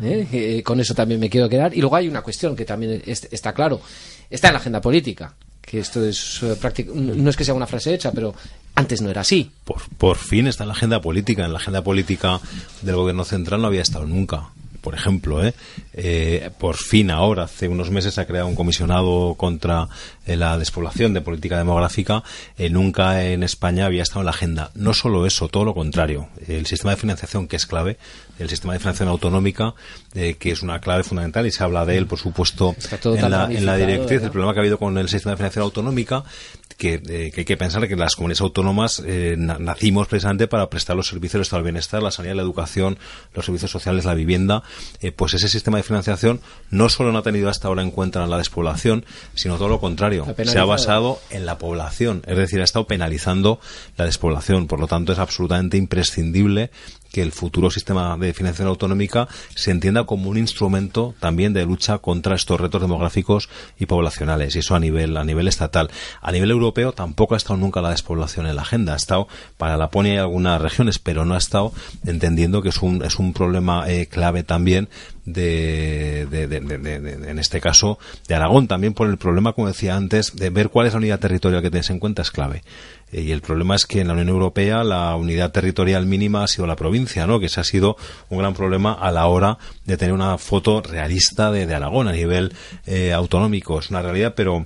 con 0.65 0.81
eso 0.81 0.95
también 0.95 1.21
me 1.21 1.29
quiero 1.29 1.51
quedar. 1.51 1.77
Y 1.77 1.83
luego 1.83 1.97
hay 1.97 2.09
una 2.09 2.23
cuestión 2.23 2.57
que 2.57 2.65
también 2.65 3.03
es, 3.05 3.29
está 3.31 3.53
claro, 3.53 3.79
está 4.31 4.49
en 4.49 4.55
la 4.55 4.61
agenda 4.61 4.81
política 4.81 5.35
que 5.61 5.81
esto 5.81 6.03
es 6.03 6.43
no 6.95 7.29
es 7.29 7.37
que 7.37 7.45
sea 7.45 7.53
una 7.53 7.67
frase 7.67 7.93
hecha, 7.93 8.11
pero 8.13 8.35
antes 8.75 9.03
no 9.03 9.11
era 9.11 9.21
así. 9.21 9.51
Por, 9.65 9.83
por 9.99 10.17
fin 10.17 10.47
está 10.47 10.65
en 10.65 10.69
la 10.69 10.75
agenda 10.75 11.03
política. 11.03 11.45
En 11.45 11.53
la 11.53 11.59
agenda 11.59 11.83
política 11.83 12.41
del 12.81 12.97
gobierno 12.97 13.25
central 13.25 13.61
no 13.61 13.67
había 13.67 13.83
estado 13.83 14.07
nunca 14.07 14.49
por 14.87 14.95
ejemplo, 14.95 15.45
¿eh? 15.45 15.53
Eh, 15.95 16.49
por 16.61 16.77
fin 16.77 17.11
ahora, 17.11 17.43
hace 17.43 17.67
unos 17.67 17.91
meses, 17.91 18.15
se 18.15 18.21
ha 18.21 18.25
creado 18.25 18.47
un 18.47 18.55
comisionado 18.55 19.35
contra 19.35 19.89
eh, 20.27 20.37
la 20.37 20.57
despoblación 20.59 21.13
de 21.13 21.23
política 21.23 21.59
demográfica. 21.59 22.23
nunca 22.71 23.25
en 23.25 23.43
España 23.43 23.87
había 23.87 24.05
estado 24.05 24.21
en 24.21 24.27
la 24.27 24.31
agenda. 24.31 24.71
No 24.77 24.95
solo 24.95 25.27
eso, 25.27 25.49
todo 25.49 25.65
lo 25.65 25.75
contrario. 25.75 26.29
El 26.47 26.67
sistema 26.67 26.93
de 26.93 26.99
financiación, 26.99 27.49
que 27.49 27.57
es 27.57 27.67
clave, 27.67 27.97
el 28.39 28.49
sistema 28.49 28.75
de 28.75 28.79
financiación 28.79 29.09
autonómica, 29.09 29.75
que 30.13 30.53
es 30.53 30.63
una 30.63 30.79
clave 30.79 31.03
fundamental 31.03 31.49
y 31.49 31.51
se 31.51 31.65
habla 31.65 31.85
de 31.85 31.97
él, 31.97 32.07
por 32.07 32.21
supuesto, 32.21 32.77
en 33.03 33.29
la, 33.29 33.51
en 33.51 33.67
la, 33.67 33.77
directriz. 33.77 34.23
El 34.23 34.31
problema 34.31 34.53
que 34.53 34.61
ha 34.61 34.63
habido 34.63 34.79
con 34.79 34.97
el 34.99 35.09
sistema 35.09 35.33
de 35.33 35.39
financiación 35.39 35.65
autonómica, 35.65 36.23
que, 36.77 37.01
que 37.01 37.33
hay 37.37 37.45
que 37.45 37.57
pensar 37.57 37.87
que 37.89 37.97
las 37.97 38.17
comunidades 38.17 38.41
autónomas 38.41 39.03
nacimos 39.37 40.09
precisamente 40.09 40.47
para 40.49 40.69
prestar 40.69 40.97
los 40.97 41.09
servicios 41.09 41.35
del 41.35 41.43
Estado 41.43 41.63
del 41.63 41.73
Bienestar, 41.73 42.03
la 42.03 42.11
sanidad, 42.11 42.35
la 42.35 42.43
educación, 42.43 42.99
los 43.35 43.45
servicios 43.45 43.71
sociales, 43.71 44.05
la 44.05 44.15
vivienda 44.15 44.63
eh, 45.01 45.13
pues 45.13 45.35
ese 45.35 45.49
sistema 45.49 45.79
de 45.79 45.83
financiación 45.83 46.41
no 46.71 46.89
solo 46.89 47.13
no 47.13 47.19
ha 47.19 47.23
tenido 47.23 47.49
hasta 47.49 47.69
ahora 47.69 47.83
en 47.83 47.91
cuenta 47.91 48.27
la 48.27 48.39
despoblación, 48.39 49.05
sino 49.35 49.57
todo 49.57 49.69
lo 49.69 49.81
contrario. 49.81 50.27
Se 50.45 50.59
ha 50.59 50.65
basado 50.65 51.21
en 51.31 51.47
la 51.47 51.59
población, 51.59 52.23
es 52.27 52.37
decir, 52.37 52.61
ha 52.61 52.65
estado 52.65 52.87
penalizando 52.87 53.61
la 53.97 54.05
despoblación. 54.05 54.67
Por 54.67 54.81
lo 54.81 54.87
tanto, 54.87 55.13
es 55.13 55.19
absolutamente 55.19 55.77
imprescindible 55.77 56.71
que 57.13 57.23
el 57.23 57.33
futuro 57.33 57.71
sistema 57.71 58.17
de 58.17 58.33
financiación 58.35 58.69
autonómica 58.69 59.29
se 59.55 59.71
entienda 59.71 60.05
como 60.05 60.31
un 60.31 60.39
instrumento 60.39 61.15
también 61.21 61.53
de 61.53 61.65
lucha 61.65 61.99
contra 61.99 62.35
estos 62.35 62.61
retos 62.61 62.81
demográficos 62.81 63.49
y 63.79 63.87
poblacionales 63.87 64.55
y 64.57 64.61
eso 64.61 64.75
a 64.75 64.81
nivel 64.81 65.17
a 65.17 65.25
nivel 65.25 65.49
estatal. 65.49 65.91
A 66.21 66.33
nivel 66.33 66.51
europeo 66.51 66.93
tampoco 66.93 67.35
ha 67.35 67.37
estado 67.37 67.57
nunca 67.57 67.81
la 67.81 67.91
despoblación 67.91 68.47
en 68.47 68.57
la 68.57 68.63
agenda. 68.63 68.95
Ha 68.95 68.97
estado 68.97 69.29
para 69.57 69.77
Laponia 69.77 70.15
y 70.15 70.19
algunas 70.19 70.61
regiones 70.61 70.99
pero 70.99 71.25
no 71.25 71.35
ha 71.35 71.39
estado 71.39 71.73
entendiendo 72.05 72.63
que 72.63 72.71
es 72.71 72.83
un 72.83 73.05
es 73.05 73.19
un 73.19 73.33
problema 73.33 73.89
eh, 73.91 74.07
clave 74.07 74.43
también 74.43 74.89
de, 75.25 76.27
de, 76.31 76.57
en 77.29 77.39
este 77.39 77.61
caso 77.61 77.99
de 78.29 78.35
Aragón. 78.35 78.69
También 78.69 78.95
por 78.95 79.09
el 79.09 79.17
problema 79.17 79.53
como 79.53 79.69
decía 79.69 79.97
antes 79.97 80.37
de 80.37 80.51
ver 80.51 80.71
cuál 80.71 80.87
es 80.87 80.93
la 80.93 80.99
unidad 80.99 81.21
territorial 81.21 81.63
que 81.63 81.71
tienes 81.71 81.91
en 81.91 81.99
cuenta 81.99 82.23
es 82.23 82.31
clave 82.31 82.63
y 83.23 83.33
el 83.33 83.41
problema 83.41 83.75
es 83.75 83.87
que 83.87 84.01
en 84.01 84.09
la 84.09 84.13
Unión 84.13 84.29
Europea 84.29 84.85
la 84.85 85.17
unidad 85.17 85.51
territorial 85.51 86.07
mínima 86.07 86.45
ha 86.45 86.47
sido 86.47 86.67
la 86.67 86.77
provincia, 86.77 87.27
¿no? 87.27 87.41
Que 87.41 87.47
ese 87.47 87.61
ha 87.61 87.65
sido 87.65 87.97
un 88.29 88.39
gran 88.39 88.55
problema 88.55 88.93
a 88.93 89.11
la 89.11 89.27
hora 89.27 89.59
de 89.85 89.97
tener 89.97 90.13
una 90.13 90.37
foto 90.39 90.83
realista 90.83 91.51
de, 91.51 91.67
de 91.67 91.75
Aragón 91.75 92.09
a 92.09 92.13
nivel 92.13 92.53
eh, 92.87 93.13
autonómico. 93.13 93.79
Es 93.79 93.91
una 93.91 94.03
realidad, 94.03 94.35
pero 94.37 94.65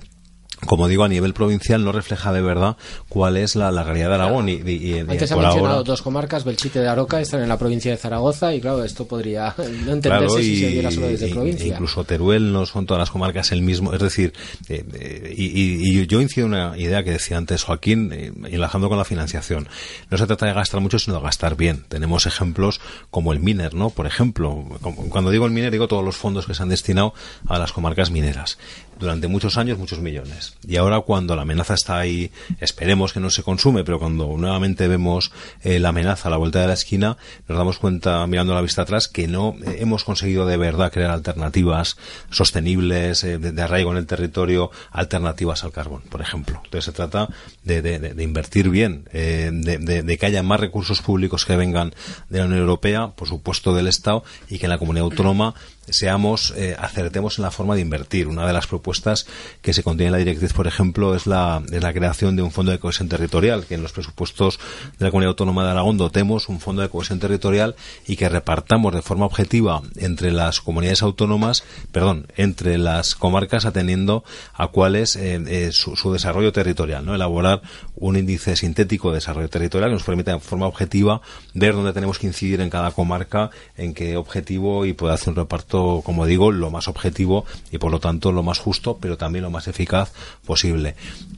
como 0.65 0.87
digo, 0.87 1.03
a 1.03 1.09
nivel 1.09 1.33
provincial 1.33 1.83
no 1.83 1.91
refleja 1.91 2.31
de 2.31 2.41
verdad 2.41 2.77
cuál 3.09 3.37
es 3.37 3.55
la, 3.55 3.71
la 3.71 3.83
realidad 3.83 4.09
de 4.09 4.15
Aragón. 4.15 4.49
Y, 4.49 4.53
y, 4.53 4.95
y 4.95 4.99
Antes 4.99 5.31
ha 5.31 5.35
mencionado 5.35 5.83
dos 5.83 6.01
comarcas, 6.01 6.43
Belchite 6.43 6.79
de 6.79 6.87
Aroca, 6.87 7.19
están 7.19 7.41
en 7.41 7.49
la 7.49 7.57
provincia 7.57 7.91
de 7.91 7.97
Zaragoza, 7.97 8.53
y 8.53 8.61
claro, 8.61 8.83
esto 8.83 9.05
podría 9.05 9.53
no 9.57 9.63
entenderse 9.63 10.01
claro, 10.03 10.29
si 10.29 10.59
se 10.59 10.67
viera 10.67 10.91
solo 10.91 11.07
desde 11.07 11.29
provincia. 11.29 11.67
Incluso 11.67 12.03
Teruel 12.03 12.53
no 12.53 12.65
son 12.65 12.85
todas 12.85 12.99
las 12.99 13.11
comarcas 13.11 13.51
el 13.51 13.61
mismo. 13.61 13.93
Es 13.93 13.99
decir, 13.99 14.33
eh, 14.69 14.85
eh, 14.93 15.33
y, 15.35 16.05
yo 16.05 16.21
incido 16.21 16.47
en 16.47 16.53
una 16.53 16.77
idea 16.77 17.03
que 17.03 17.11
decía 17.11 17.37
antes 17.37 17.63
Joaquín, 17.63 18.11
eh, 18.13 18.31
enlazando 18.49 18.89
con 18.89 18.97
la 18.97 19.05
financiación. 19.05 19.67
No 20.09 20.17
se 20.17 20.27
trata 20.27 20.45
de 20.45 20.53
gastar 20.53 20.81
mucho, 20.81 20.99
sino 20.99 21.17
de 21.17 21.23
gastar 21.23 21.55
bien. 21.55 21.85
Tenemos 21.87 22.25
ejemplos 22.25 22.81
como 23.09 23.33
el 23.33 23.39
Miner, 23.39 23.73
¿no? 23.73 23.89
Por 23.89 24.07
ejemplo, 24.07 24.65
cuando 25.09 25.31
digo 25.31 25.45
el 25.45 25.51
Miner, 25.51 25.71
digo 25.71 25.87
todos 25.87 26.03
los 26.03 26.17
fondos 26.17 26.45
que 26.45 26.53
se 26.53 26.63
han 26.63 26.69
destinado 26.69 27.13
a 27.47 27.59
las 27.59 27.71
comarcas 27.71 28.11
mineras 28.11 28.57
durante 29.01 29.27
muchos 29.27 29.57
años 29.57 29.79
muchos 29.79 29.99
millones. 29.99 30.55
Y 30.65 30.77
ahora 30.77 31.01
cuando 31.01 31.35
la 31.35 31.41
amenaza 31.41 31.73
está 31.73 31.97
ahí, 31.97 32.31
esperemos 32.59 33.13
que 33.13 33.19
no 33.19 33.31
se 33.31 33.41
consume, 33.43 33.83
pero 33.83 33.99
cuando 33.99 34.27
nuevamente 34.37 34.87
vemos 34.87 35.31
eh, 35.63 35.79
la 35.79 35.89
amenaza 35.89 36.27
a 36.27 36.31
la 36.31 36.37
vuelta 36.37 36.61
de 36.61 36.67
la 36.67 36.73
esquina, 36.73 37.17
nos 37.47 37.57
damos 37.57 37.79
cuenta, 37.79 38.25
mirando 38.27 38.53
la 38.53 38.61
vista 38.61 38.83
atrás, 38.83 39.07
que 39.07 39.27
no 39.27 39.55
eh, 39.65 39.77
hemos 39.79 40.03
conseguido 40.03 40.45
de 40.45 40.55
verdad 40.55 40.91
crear 40.93 41.09
alternativas 41.09 41.97
sostenibles, 42.29 43.23
eh, 43.23 43.39
de, 43.39 43.61
arraigo 43.61 43.91
en 43.91 43.97
el 43.97 44.05
territorio, 44.05 44.69
alternativas 44.91 45.63
al 45.63 45.71
carbón, 45.71 46.03
por 46.09 46.21
ejemplo. 46.21 46.61
Entonces 46.63 46.85
se 46.85 46.91
trata 46.91 47.27
de, 47.63 47.81
de, 47.81 47.99
de 47.99 48.23
invertir 48.23 48.69
bien, 48.69 49.05
de, 49.11 50.17
que 50.19 50.25
haya 50.25 50.43
más 50.43 50.59
recursos 50.59 51.01
públicos 51.01 51.45
que 51.45 51.55
vengan 51.55 51.93
de 52.29 52.39
la 52.39 52.45
Unión 52.45 52.59
Europea, 52.59 53.07
por 53.15 53.27
supuesto 53.27 53.73
del 53.73 53.87
Estado, 53.87 54.23
y 54.47 54.59
que 54.59 54.67
en 54.67 54.71
la 54.71 54.77
comunidad 54.77 55.05
autónoma 55.05 55.55
seamos, 55.89 56.53
eh, 56.55 56.75
acertemos 56.77 57.37
en 57.37 57.43
la 57.43 57.51
forma 57.51 57.75
de 57.75 57.81
invertir. 57.81 58.27
Una 58.27 58.45
de 58.45 58.53
las 58.53 58.67
propuestas 58.67 59.25
que 59.61 59.73
se 59.73 59.83
contiene 59.83 60.07
en 60.07 60.11
la 60.13 60.17
directriz, 60.19 60.53
por 60.53 60.67
ejemplo, 60.67 61.15
es 61.15 61.27
la, 61.27 61.61
es 61.71 61.81
la 61.81 61.93
creación 61.93 62.35
de 62.35 62.43
un 62.43 62.51
fondo 62.51 62.71
de 62.71 62.79
cohesión 62.79 63.09
territorial, 63.09 63.65
que 63.65 63.75
en 63.75 63.83
los 63.83 63.91
presupuestos 63.91 64.59
de 64.99 65.05
la 65.05 65.11
Comunidad 65.11 65.29
Autónoma 65.29 65.65
de 65.65 65.71
Aragón 65.71 65.97
dotemos 65.97 66.49
un 66.49 66.59
fondo 66.59 66.81
de 66.81 66.89
cohesión 66.89 67.19
territorial 67.19 67.75
y 68.07 68.15
que 68.15 68.29
repartamos 68.29 68.93
de 68.93 69.01
forma 69.01 69.25
objetiva 69.25 69.81
entre 69.97 70.31
las 70.31 70.61
comunidades 70.61 71.01
autónomas, 71.01 71.63
perdón, 71.91 72.27
entre 72.37 72.77
las 72.77 73.15
comarcas 73.15 73.65
atendiendo 73.65 74.23
a 74.53 74.67
cuál 74.67 74.95
es 74.95 75.15
eh, 75.15 75.41
eh, 75.47 75.71
su, 75.71 75.95
su, 75.95 76.11
desarrollo 76.13 76.51
territorial, 76.51 77.05
¿no? 77.05 77.15
Elaborar 77.15 77.61
un 77.95 78.17
índice 78.17 78.55
sintético 78.55 79.09
de 79.09 79.15
desarrollo 79.15 79.49
territorial 79.49 79.89
que 79.89 79.95
nos 79.95 80.03
permita 80.03 80.33
de 80.33 80.39
forma 80.39 80.67
objetiva 80.67 81.21
ver 81.53 81.73
dónde 81.73 81.93
tenemos 81.93 82.19
que 82.19 82.27
incidir 82.27 82.61
en 82.61 82.69
cada 82.69 82.91
comarca, 82.91 83.49
en 83.77 83.93
qué 83.93 84.17
objetivo 84.17 84.85
y 84.85 84.93
poder 84.93 85.15
hacer 85.15 85.29
un 85.29 85.35
reparto 85.35 85.80
como 86.03 86.25
digo, 86.25 86.51
lo 86.51 86.69
más 86.71 86.87
objetivo 86.87 87.45
y 87.71 87.77
por 87.77 87.91
lo 87.91 87.99
tanto 87.99 88.31
lo 88.31 88.43
más 88.43 88.59
justo, 88.59 88.97
pero 88.99 89.17
también 89.17 89.43
lo 89.43 89.51
más 89.51 89.67
eficaz 89.67 90.11
posible. 90.45 90.95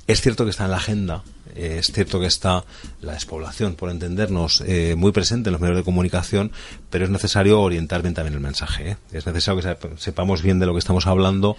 Es 0.07 0.21
cierto 0.21 0.43
que 0.43 0.51
está 0.51 0.65
en 0.65 0.71
la 0.71 0.77
agenda 0.77 1.23
eh, 1.55 1.77
es 1.79 1.87
cierto 1.87 2.19
que 2.19 2.25
está 2.25 2.63
la 3.01 3.13
despoblación, 3.13 3.75
por 3.75 3.89
entendernos, 3.89 4.63
eh, 4.65 4.95
muy 4.95 5.11
presente 5.11 5.49
en 5.49 5.53
los 5.53 5.61
medios 5.61 5.77
de 5.77 5.83
comunicación, 5.83 6.51
pero 6.89 7.05
es 7.05 7.11
necesario 7.11 7.61
orientar 7.61 8.01
bien 8.01 8.13
también 8.13 8.33
el 8.33 8.39
mensaje. 8.39 8.91
¿eh? 8.91 8.97
Es 9.11 9.25
necesario 9.25 9.61
que 9.61 9.77
sepamos 9.97 10.41
bien 10.41 10.59
de 10.59 10.65
lo 10.65 10.73
que 10.73 10.79
estamos 10.79 11.07
hablando, 11.07 11.55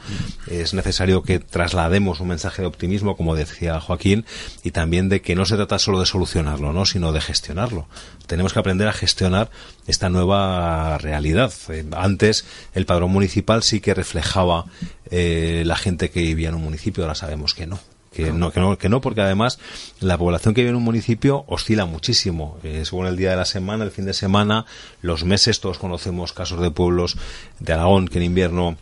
es 0.46 0.74
necesario 0.74 1.22
que 1.22 1.38
traslademos 1.38 2.20
un 2.20 2.28
mensaje 2.28 2.62
de 2.62 2.68
optimismo, 2.68 3.16
como 3.16 3.34
decía 3.34 3.80
Joaquín, 3.80 4.24
y 4.62 4.70
también 4.70 5.08
de 5.08 5.22
que 5.22 5.34
no 5.34 5.44
se 5.44 5.56
trata 5.56 5.78
solo 5.78 6.00
de 6.00 6.06
solucionarlo, 6.06 6.72
¿no? 6.72 6.86
sino 6.86 7.12
de 7.12 7.20
gestionarlo. 7.20 7.86
Tenemos 8.26 8.52
que 8.52 8.58
aprender 8.58 8.88
a 8.88 8.92
gestionar 8.92 9.50
esta 9.86 10.08
nueva 10.08 10.98
realidad. 10.98 11.52
Antes 11.92 12.44
el 12.74 12.86
padrón 12.86 13.10
municipal 13.10 13.62
sí 13.62 13.80
que 13.80 13.94
reflejaba 13.94 14.66
la 15.10 15.76
gente 15.76 16.10
que 16.10 16.20
vivía 16.20 16.48
en 16.48 16.56
un 16.56 16.64
municipio, 16.64 17.04
ahora 17.04 17.14
sabemos 17.14 17.54
que 17.54 17.66
no 17.66 17.78
que 18.14 18.32
no, 18.32 18.52
que 18.52 18.60
no, 18.60 18.78
que 18.78 18.88
no, 18.88 19.00
porque 19.00 19.20
además 19.20 19.58
la 20.00 20.16
población 20.16 20.54
que 20.54 20.62
vive 20.62 20.70
en 20.70 20.76
un 20.76 20.84
municipio 20.84 21.44
oscila 21.48 21.84
muchísimo. 21.84 22.58
Eh, 22.62 22.82
según 22.84 23.06
el 23.06 23.16
día 23.16 23.30
de 23.30 23.36
la 23.36 23.44
semana, 23.44 23.84
el 23.84 23.90
fin 23.90 24.06
de 24.06 24.14
semana, 24.14 24.66
los 25.02 25.24
meses, 25.24 25.60
todos 25.60 25.78
conocemos 25.78 26.32
casos 26.32 26.60
de 26.60 26.70
pueblos 26.70 27.16
de 27.60 27.72
Aragón 27.72 28.08
que 28.08 28.18
en 28.18 28.24
invierno 28.24 28.76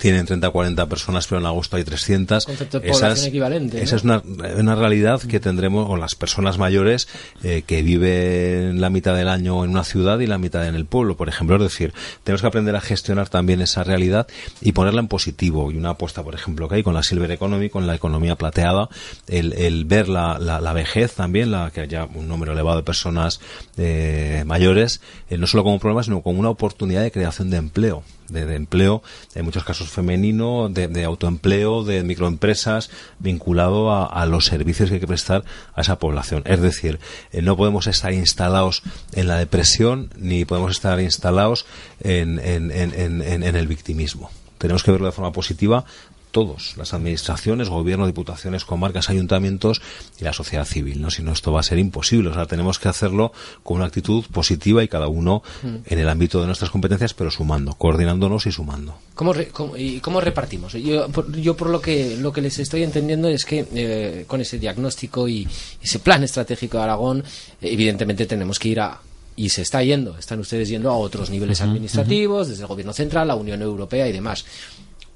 tienen 0.00 0.26
30 0.26 0.48
o 0.48 0.52
40 0.52 0.86
personas, 0.86 1.26
pero 1.26 1.40
en 1.40 1.46
agosto 1.46 1.76
hay 1.76 1.84
300. 1.84 2.44
Concepto 2.44 2.80
de 2.80 2.90
población 2.90 3.28
equivalente. 3.28 3.82
Esa 3.82 3.96
es 3.96 4.04
una, 4.04 4.22
una, 4.56 4.74
realidad 4.74 5.20
que 5.22 5.40
tendremos 5.40 5.86
con 5.86 5.98
las 5.98 6.14
personas 6.14 6.58
mayores 6.58 7.08
eh, 7.42 7.62
que 7.66 7.82
viven 7.82 8.80
la 8.80 8.90
mitad 8.90 9.16
del 9.16 9.28
año 9.28 9.64
en 9.64 9.70
una 9.70 9.84
ciudad 9.84 10.20
y 10.20 10.26
la 10.26 10.38
mitad 10.38 10.66
en 10.68 10.74
el 10.74 10.84
pueblo, 10.84 11.16
por 11.16 11.28
ejemplo. 11.28 11.56
Es 11.56 11.62
decir, 11.62 11.94
tenemos 12.22 12.42
que 12.42 12.46
aprender 12.46 12.76
a 12.76 12.80
gestionar 12.80 13.28
también 13.28 13.62
esa 13.62 13.82
realidad 13.82 14.26
y 14.60 14.72
ponerla 14.72 15.00
en 15.00 15.08
positivo. 15.08 15.72
Y 15.72 15.78
una 15.78 15.90
apuesta, 15.90 16.22
por 16.22 16.34
ejemplo, 16.34 16.68
que 16.68 16.76
hay 16.76 16.82
con 16.82 16.94
la 16.94 17.02
Silver 17.02 17.30
Economy, 17.30 17.70
con 17.70 17.86
la 17.86 17.94
economía 17.94 18.36
plateada, 18.36 18.88
el, 19.26 19.54
el 19.54 19.86
ver 19.86 20.08
la, 20.08 20.38
la, 20.38 20.60
la, 20.60 20.72
vejez 20.74 21.14
también, 21.14 21.50
la 21.50 21.70
que 21.70 21.80
haya 21.80 22.04
un 22.04 22.28
número 22.28 22.52
elevado 22.52 22.76
de 22.76 22.82
personas 22.82 23.40
eh, 23.78 24.44
mayores, 24.46 25.00
eh, 25.30 25.38
no 25.38 25.46
solo 25.46 25.64
como 25.64 25.78
problema, 25.78 26.02
sino 26.02 26.20
como 26.20 26.38
una 26.38 26.50
oportunidad 26.50 27.02
de 27.02 27.10
creación 27.10 27.48
de 27.48 27.56
empleo 27.56 28.04
de, 28.28 28.54
empleo, 28.54 29.02
en 29.34 29.44
muchos 29.44 29.64
casos 29.64 29.77
femenino, 29.86 30.68
de, 30.68 31.04
autoempleo, 31.04 31.84
de 31.84 32.02
microempresas, 32.02 32.90
vinculado 33.18 33.92
a, 33.92 34.26
los 34.26 34.46
servicios 34.46 34.88
que 34.88 34.96
hay 34.96 35.00
que 35.00 35.06
prestar 35.06 35.44
a 35.74 35.80
esa 35.80 35.98
población. 35.98 36.42
Es 36.46 36.60
decir, 36.60 36.98
eh, 37.32 37.42
no 37.42 37.56
podemos 37.56 37.86
estar 37.86 38.12
instalados 38.12 38.82
en 39.12 39.28
la 39.28 39.36
depresión 39.36 40.10
ni 40.16 40.44
podemos 40.44 40.72
estar 40.72 41.00
instalados 41.00 41.66
en, 42.00 42.38
el 42.38 43.66
victimismo 43.66 44.30
tenemos 44.58 44.82
que 44.82 44.90
verlo 44.90 45.06
de 45.06 45.12
forma 45.12 45.32
positiva 45.32 45.84
todos, 46.30 46.76
las 46.76 46.94
administraciones, 46.94 47.68
gobierno, 47.68 48.06
diputaciones, 48.06 48.64
comarcas, 48.64 49.10
ayuntamientos 49.10 49.80
y 50.20 50.24
la 50.24 50.32
sociedad 50.32 50.64
civil, 50.64 51.00
¿no? 51.00 51.10
Si 51.10 51.22
no, 51.22 51.32
esto 51.32 51.52
va 51.52 51.60
a 51.60 51.62
ser 51.62 51.78
imposible. 51.78 52.30
O 52.30 52.34
sea, 52.34 52.46
tenemos 52.46 52.78
que 52.78 52.88
hacerlo 52.88 53.32
con 53.62 53.78
una 53.78 53.86
actitud 53.86 54.24
positiva 54.32 54.82
y 54.82 54.88
cada 54.88 55.08
uno 55.08 55.42
mm. 55.62 55.76
en 55.86 55.98
el 55.98 56.08
ámbito 56.08 56.40
de 56.40 56.46
nuestras 56.46 56.70
competencias, 56.70 57.14
pero 57.14 57.30
sumando, 57.30 57.74
coordinándonos 57.74 58.46
y 58.46 58.52
sumando. 58.52 58.98
¿Cómo, 59.14 59.32
y 59.76 60.00
cómo 60.00 60.20
repartimos? 60.20 60.74
Yo 60.74 61.08
por, 61.08 61.70
lo 61.70 61.80
que 61.80 62.16
lo 62.16 62.32
que 62.32 62.40
les 62.40 62.58
estoy 62.58 62.82
entendiendo 62.82 63.28
es 63.28 63.44
que 63.44 63.66
eh, 63.74 64.24
con 64.26 64.40
ese 64.40 64.58
diagnóstico 64.58 65.28
y 65.28 65.46
ese 65.82 65.98
plan 65.98 66.22
estratégico 66.22 66.78
de 66.78 66.84
Aragón, 66.84 67.24
evidentemente 67.60 68.26
tenemos 68.26 68.58
que 68.58 68.68
ir 68.68 68.80
a 68.80 69.00
y 69.38 69.50
se 69.50 69.62
está 69.62 69.84
yendo, 69.84 70.18
están 70.18 70.40
ustedes 70.40 70.68
yendo 70.68 70.90
a 70.90 70.96
otros 70.96 71.30
niveles 71.30 71.60
administrativos, 71.60 72.48
desde 72.48 72.62
el 72.62 72.66
gobierno 72.66 72.92
central, 72.92 73.28
la 73.28 73.36
Unión 73.36 73.62
Europea 73.62 74.08
y 74.08 74.12
demás 74.12 74.44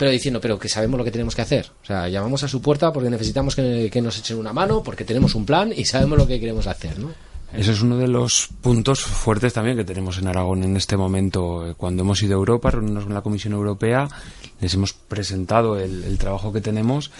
pero 0.02 0.10
diciendo, 0.10 0.40
pero 0.40 0.58
que 0.58 0.68
sabemos 0.68 0.98
lo 0.98 1.04
que 1.04 1.12
tenemos 1.12 1.36
que 1.36 1.42
hacer. 1.42 1.70
O 1.80 1.86
sea, 1.86 2.08
llamamos 2.08 2.42
a 2.42 2.48
su 2.48 2.60
puerta 2.60 2.92
porque 2.92 3.08
necesitamos 3.08 3.54
que, 3.54 4.00
nos 4.02 4.18
echen 4.18 4.36
una 4.36 4.52
mano, 4.52 4.82
porque 4.82 5.04
tenemos 5.04 5.36
un 5.36 5.46
plan 5.46 5.72
y 5.72 5.84
sabemos 5.84 6.18
lo 6.18 6.26
que 6.26 6.40
queremos 6.40 6.66
hacer, 6.66 6.98
¿no? 6.98 7.12
Ese 7.52 7.70
es 7.70 7.82
uno 7.82 7.96
de 7.96 8.08
los 8.08 8.48
puntos 8.60 9.02
fuertes 9.02 9.52
también 9.52 9.76
que 9.76 9.84
tenemos 9.84 10.18
en 10.18 10.26
Aragón 10.26 10.64
en 10.64 10.76
este 10.76 10.96
momento. 10.96 11.76
Cuando 11.76 12.02
hemos 12.02 12.20
ido 12.20 12.32
a 12.32 12.38
Europa, 12.38 12.72
reunirnos 12.72 13.04
con 13.04 13.14
la 13.14 13.20
Comisión 13.20 13.52
Europea, 13.52 14.08
les 14.60 14.74
hemos 14.74 14.92
presentado 14.92 15.78
el, 15.78 16.18
trabajo 16.18 16.52
que 16.52 16.60
tenemos 16.60 17.12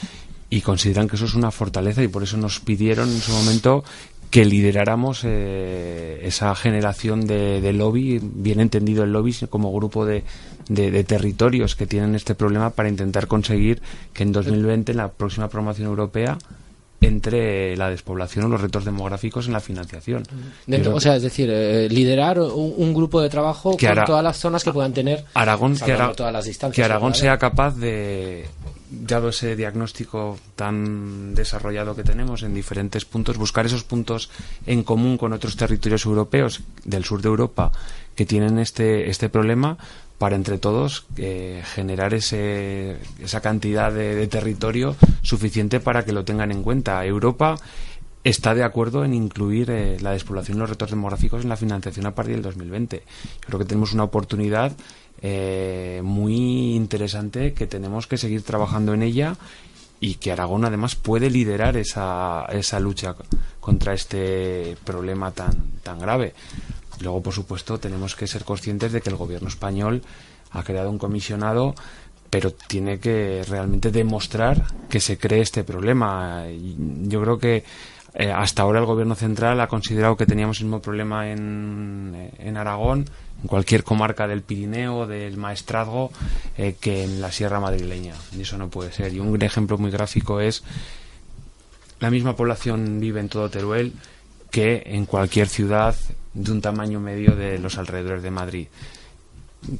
y 0.51 0.61
consideran 0.63 1.07
que 1.07 1.15
eso 1.15 1.27
es 1.27 1.35
una 1.35 1.53
fortaleza 1.53 2.03
y 2.03 2.09
por 2.09 2.25
eso 2.25 2.37
nos 2.37 2.59
pidieron 2.59 3.09
en 3.11 3.21
su 3.21 3.31
momento 3.31 3.85
que 4.33 4.47
lideráramos 4.47 5.25
eh, 5.25 6.21
esa 6.23 6.55
generación 6.55 7.27
de, 7.27 7.71
lobby, 7.75 8.19
bien 8.23 8.61
entendido 8.61 9.05
el 9.05 9.13
lobby 9.13 9.37
como 9.51 9.71
grupo 9.75 10.07
de, 10.07 10.25
de, 10.71 11.05
territorios 11.05 11.77
que 11.77 11.87
tienen 11.87 12.15
este 12.15 12.35
problema 12.35 12.71
para 12.71 12.89
intentar 12.89 13.27
conseguir 13.27 13.83
que 14.15 14.23
en 14.23 14.33
2020, 14.33 14.93
en 14.93 14.99
la 14.99 15.09
próxima 15.09 15.49
promoción 15.49 15.87
europea, 15.87 16.39
entre 17.03 17.77
la 17.77 17.91
despoblación 17.91 18.47
o 18.47 18.49
los 18.49 18.63
retos 18.63 18.87
demográficos 18.87 19.49
en 19.49 19.53
la 19.53 19.61
financiación. 19.61 20.23
o 20.91 21.01
sea, 21.01 21.17
es 21.17 21.23
decir, 21.23 21.51
eh, 21.53 21.91
liderar 21.91 22.41
un, 22.41 22.95
grupo 22.95 23.21
de 23.21 23.29
trabajo 23.29 23.77
con 23.77 24.05
todas 24.07 24.25
las 24.25 24.39
zonas 24.39 24.65
que 24.65 24.73
puedan 24.73 24.95
tener 24.95 25.27
Aragón, 25.35 25.77
que, 25.77 25.93
todas 26.17 26.33
las 26.33 26.47
distancias, 26.47 26.75
que 26.75 26.91
Aragón 26.91 27.15
sea 27.15 27.37
capaz 27.37 27.77
de, 27.77 28.47
dado 28.93 29.31
ese 29.31 29.57
diagnóstico 29.57 30.39
tan 30.55 31.35
desarrollado 31.35 31.97
que 31.97 32.05
tenemos 32.05 32.43
en 32.43 32.55
diferentes 32.55 33.05
puntos, 33.05 33.39
buscar 33.39 33.65
esos 33.67 33.85
puntos 33.85 34.31
en 34.67 34.83
común 34.83 35.17
con 35.17 35.33
otros 35.33 35.57
territorios 35.57 36.05
europeos 36.05 36.61
del 36.85 37.05
sur 37.05 37.23
de 37.23 37.29
Europa 37.29 37.73
que 38.15 38.27
tienen 38.27 38.59
este, 38.59 39.09
este 39.09 39.29
problema 39.31 39.79
para 40.19 40.37
entre 40.37 40.59
todos 40.59 41.07
eh, 41.17 41.65
generar 41.75 42.15
ese, 42.15 42.99
esa 43.21 43.41
cantidad 43.41 43.91
de, 43.93 44.25
territorio 44.29 44.95
suficiente 45.23 45.81
para 45.81 46.05
que 46.05 46.13
lo 46.13 46.25
tengan 46.25 46.53
en 46.53 46.63
cuenta. 46.63 47.05
Europa 47.05 47.57
está 48.25 48.55
de 48.55 48.65
acuerdo 48.65 49.05
en 49.05 49.15
incluir 49.15 49.71
eh, 49.71 49.99
la 50.01 50.13
despoblación 50.13 50.57
y 50.57 50.61
los 50.61 50.71
retos 50.71 50.91
demográficos 50.91 51.43
en 51.43 51.49
la 51.49 51.57
financiación 51.57 52.07
a 52.07 52.15
partir 52.15 52.35
del 52.35 52.43
2020. 52.43 52.97
Yo 52.97 53.47
creo 53.47 53.59
que 53.59 53.65
tenemos 53.65 53.93
una 53.93 54.05
oportunidad 54.05 54.73
eh, 55.21 56.01
muy 56.05 56.75
interesante 56.75 57.53
que 57.53 57.67
tenemos 57.67 58.07
que 58.07 58.19
seguir 58.19 58.43
trabajando 58.43 58.95
en 58.95 59.03
ella 59.03 59.37
y 60.01 60.15
que 60.15 60.33
Aragón 60.33 60.65
además 60.65 60.97
puede 60.97 61.31
liderar 61.31 61.77
esa, 61.77 62.45
esa 62.51 62.81
lucha 62.81 63.15
contra 63.61 63.95
este 63.95 64.77
problema 64.85 65.31
tan, 65.31 65.55
tan 65.83 65.99
grave. 65.99 66.35
Luego, 67.01 67.23
por 67.23 67.33
supuesto, 67.33 67.79
tenemos 67.79 68.17
que 68.17 68.27
ser 68.27 68.45
conscientes 68.45 68.93
de 68.93 69.01
que 69.01 69.11
el 69.11 69.17
gobierno 69.17 69.49
español 69.49 70.03
ha 70.51 70.63
creado 70.65 70.91
un 70.91 70.99
comisionado 70.99 71.75
pero 72.33 72.51
tiene 72.51 72.99
que 72.99 73.45
realmente 73.47 73.91
demostrar 73.91 74.65
que 74.89 75.01
se 75.01 75.19
cree 75.19 75.43
este 75.43 75.65
problema. 75.65 76.47
Yo 77.03 77.21
creo 77.21 77.37
que 77.39 77.63
eh, 78.15 78.31
hasta 78.31 78.63
ahora 78.63 78.81
el 78.81 78.87
gobierno 78.87 79.15
central 79.15 79.61
ha 79.61 79.69
considerado 79.69 80.17
que 80.17 80.27
teníamos 80.27 80.59
el 80.61 80.67
mismo 80.67 80.81
problema 80.81 81.31
en, 81.31 82.31
en 82.39 82.57
Aragón, 82.57 83.07
en 83.41 83.49
cualquier 83.49 83.85
comarca 83.85 84.29
del 84.29 84.43
Pirineo, 84.43 85.07
del 85.07 85.37
Maestrazgo, 85.37 86.11
eh, 86.59 86.77
que 86.79 87.05
en 87.05 87.21
la 87.21 87.33
Sierra 87.33 87.61
Madrileña. 87.61 88.15
Y 88.37 88.43
eso 88.43 88.59
no 88.59 88.69
puede 88.69 88.93
ser. 88.93 89.15
Y 89.15 89.21
un 89.21 89.41
ejemplo 89.43 89.79
muy 89.79 89.91
gráfico 89.91 90.41
es 90.41 90.63
la 92.01 92.11
misma 92.11 92.37
población 92.37 93.01
vive 93.01 93.21
en 93.21 93.29
todo 93.29 93.49
Teruel 93.49 93.93
que 94.51 94.83
en 94.87 95.07
cualquier 95.07 95.49
ciudad 95.49 95.95
de 96.35 96.53
un 96.53 96.61
tamaño 96.61 97.01
medio 97.01 97.35
de 97.37 97.59
los 97.59 97.79
alrededores 97.79 98.23
de 98.23 98.31
Madrid. 98.31 98.67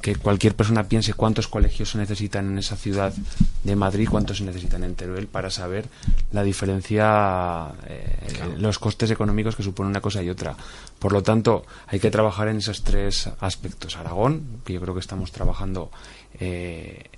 Que 0.01 0.15
cualquier 0.15 0.55
persona 0.55 0.87
piense 0.87 1.13
cuántos 1.13 1.49
colegios 1.49 1.89
se 1.89 1.97
necesitan 1.97 2.51
en 2.51 2.57
esa 2.57 2.77
ciudad 2.77 3.13
de 3.63 3.75
Madrid, 3.75 4.07
cuántos 4.09 4.37
se 4.37 4.45
necesitan 4.45 4.83
en 4.85 4.95
Teruel, 4.95 5.27
para 5.27 5.49
saber 5.49 5.89
la 6.31 6.41
diferencia, 6.41 7.73
eh, 7.87 8.55
los 8.57 8.79
costes 8.79 9.11
económicos 9.11 9.57
que 9.57 9.63
supone 9.63 9.89
una 9.89 9.99
cosa 9.99 10.23
y 10.23 10.29
otra. 10.29 10.55
Por 10.99 11.11
lo 11.11 11.21
tanto, 11.21 11.65
hay 11.87 11.99
que 11.99 12.09
trabajar 12.11 12.47
en 12.47 12.57
esos 12.57 12.83
tres 12.83 13.29
aspectos. 13.41 13.97
Aragón, 13.97 14.61
que 14.63 14.73
yo 14.73 14.79
creo 14.79 14.93
que 14.93 15.01
estamos 15.01 15.33
trabajando 15.33 15.91
eh, 16.39 17.09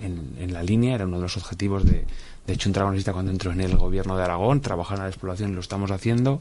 en, 0.00 0.52
la 0.52 0.62
línea, 0.62 0.94
era 0.94 1.06
uno 1.06 1.16
de 1.16 1.22
los 1.22 1.36
objetivos 1.36 1.84
de, 1.84 2.04
de 2.46 2.52
hecho, 2.52 2.68
un 2.68 2.72
dragonista 2.72 3.12
cuando 3.12 3.32
entró 3.32 3.52
en 3.52 3.60
el 3.60 3.76
gobierno 3.76 4.16
de 4.16 4.22
Aragón, 4.22 4.60
trabajar 4.60 4.98
en 4.98 5.04
la 5.04 5.10
exploración 5.10 5.50
y 5.50 5.54
lo 5.54 5.60
estamos 5.60 5.90
haciendo 5.90 6.40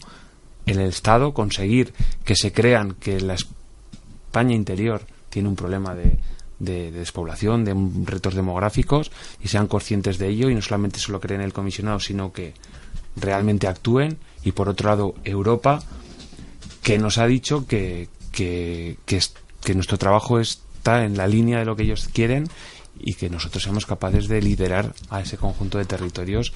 en 0.66 0.80
el 0.80 0.90
Estado 0.90 1.34
conseguir 1.34 1.94
que 2.24 2.36
se 2.36 2.52
crean 2.52 2.94
que 2.94 3.20
la 3.22 3.36
España 3.36 4.56
interior 4.56 5.02
tiene 5.32 5.50
un 5.50 5.56
problema 5.56 5.96
de, 5.96 6.20
despoblación, 6.92 7.66
de 7.66 7.74
retos 8.06 8.36
demográficos 8.36 9.12
y 9.42 9.48
sean 9.48 9.66
conscientes 9.66 10.20
de 10.20 10.28
ello 10.28 10.50
y 10.50 10.54
no 10.54 10.62
solamente 10.62 11.00
se 11.00 11.12
lo 11.12 11.20
creen 11.20 11.42
el 11.42 11.54
comisionado, 11.54 12.00
sino 12.00 12.32
que 12.32 12.54
realmente 13.16 13.68
actúen. 13.68 14.20
Y 14.44 14.52
por 14.52 14.70
otro 14.70 14.90
lado, 14.90 15.16
Europa, 15.24 15.82
que 16.84 17.00
nos 17.00 17.18
ha 17.18 17.26
dicho 17.26 17.66
que, 17.66 18.10
que, 18.32 18.98
que 19.06 19.74
nuestro 19.74 19.98
trabajo 19.98 20.40
está 20.40 21.04
en 21.04 21.18
la 21.18 21.28
línea 21.28 21.60
de 21.60 21.66
lo 21.66 21.76
que 21.76 21.84
ellos 21.84 22.10
quieren 22.14 22.48
y 23.00 23.16
que 23.16 23.30
nosotros 23.30 23.64
seamos 23.64 23.86
capaces 23.86 24.28
de 24.28 24.42
liderar 24.42 24.94
a 25.10 25.22
ese 25.22 25.38
conjunto 25.38 25.78
de 25.78 25.86
territorios 25.86 26.54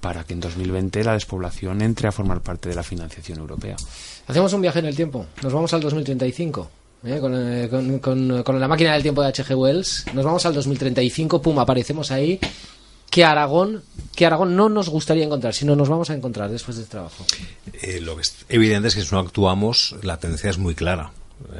para 0.00 0.24
que 0.24 0.34
en 0.34 0.40
2020 0.40 1.02
la 1.02 1.14
despoblación 1.14 1.82
entre 1.82 2.08
a 2.08 2.12
formar 2.12 2.40
parte 2.40 2.68
de 2.68 2.74
la 2.74 2.82
financiación 2.82 3.38
europea. 3.38 3.76
Hacemos 4.26 4.52
un 4.52 4.60
viaje 4.60 4.78
en 4.78 4.86
el 4.86 4.96
tiempo, 4.96 5.26
nos 5.42 5.52
vamos 5.52 5.72
al 5.74 5.80
2035. 5.80 6.77
¿Eh? 7.04 7.20
Eh, 7.22 8.00
con, 8.00 8.60
la 8.60 8.68
máquina 8.68 8.92
del 8.92 9.02
tiempo 9.02 9.22
de 9.22 9.28
H.G. 9.28 9.54
Wells, 9.54 10.06
nos 10.14 10.24
vamos 10.24 10.44
al 10.46 10.54
2035, 10.54 11.42
pum, 11.42 11.58
aparecemos 11.58 12.10
ahí. 12.10 12.38
¿Qué 13.10 13.24
Aragón, 13.24 13.82
que 14.14 14.26
Aragón 14.26 14.54
no 14.54 14.68
nos 14.68 14.90
gustaría 14.90 15.24
encontrar, 15.24 15.54
sino 15.54 15.74
nos 15.74 15.88
vamos 15.88 16.10
a 16.10 16.14
encontrar 16.14 16.50
después 16.50 16.76
del 16.76 16.86
trabajo. 16.86 17.24
Eh, 17.80 18.00
lo 18.00 18.16
que 18.16 18.22
es 18.22 18.34
evidente 18.50 18.88
es 18.88 18.94
que 18.94 19.02
si 19.02 19.14
no 19.14 19.20
actuamos, 19.20 19.96
la 20.02 20.18
tendencia 20.18 20.50
es 20.50 20.58
muy 20.58 20.74
clara 20.74 21.10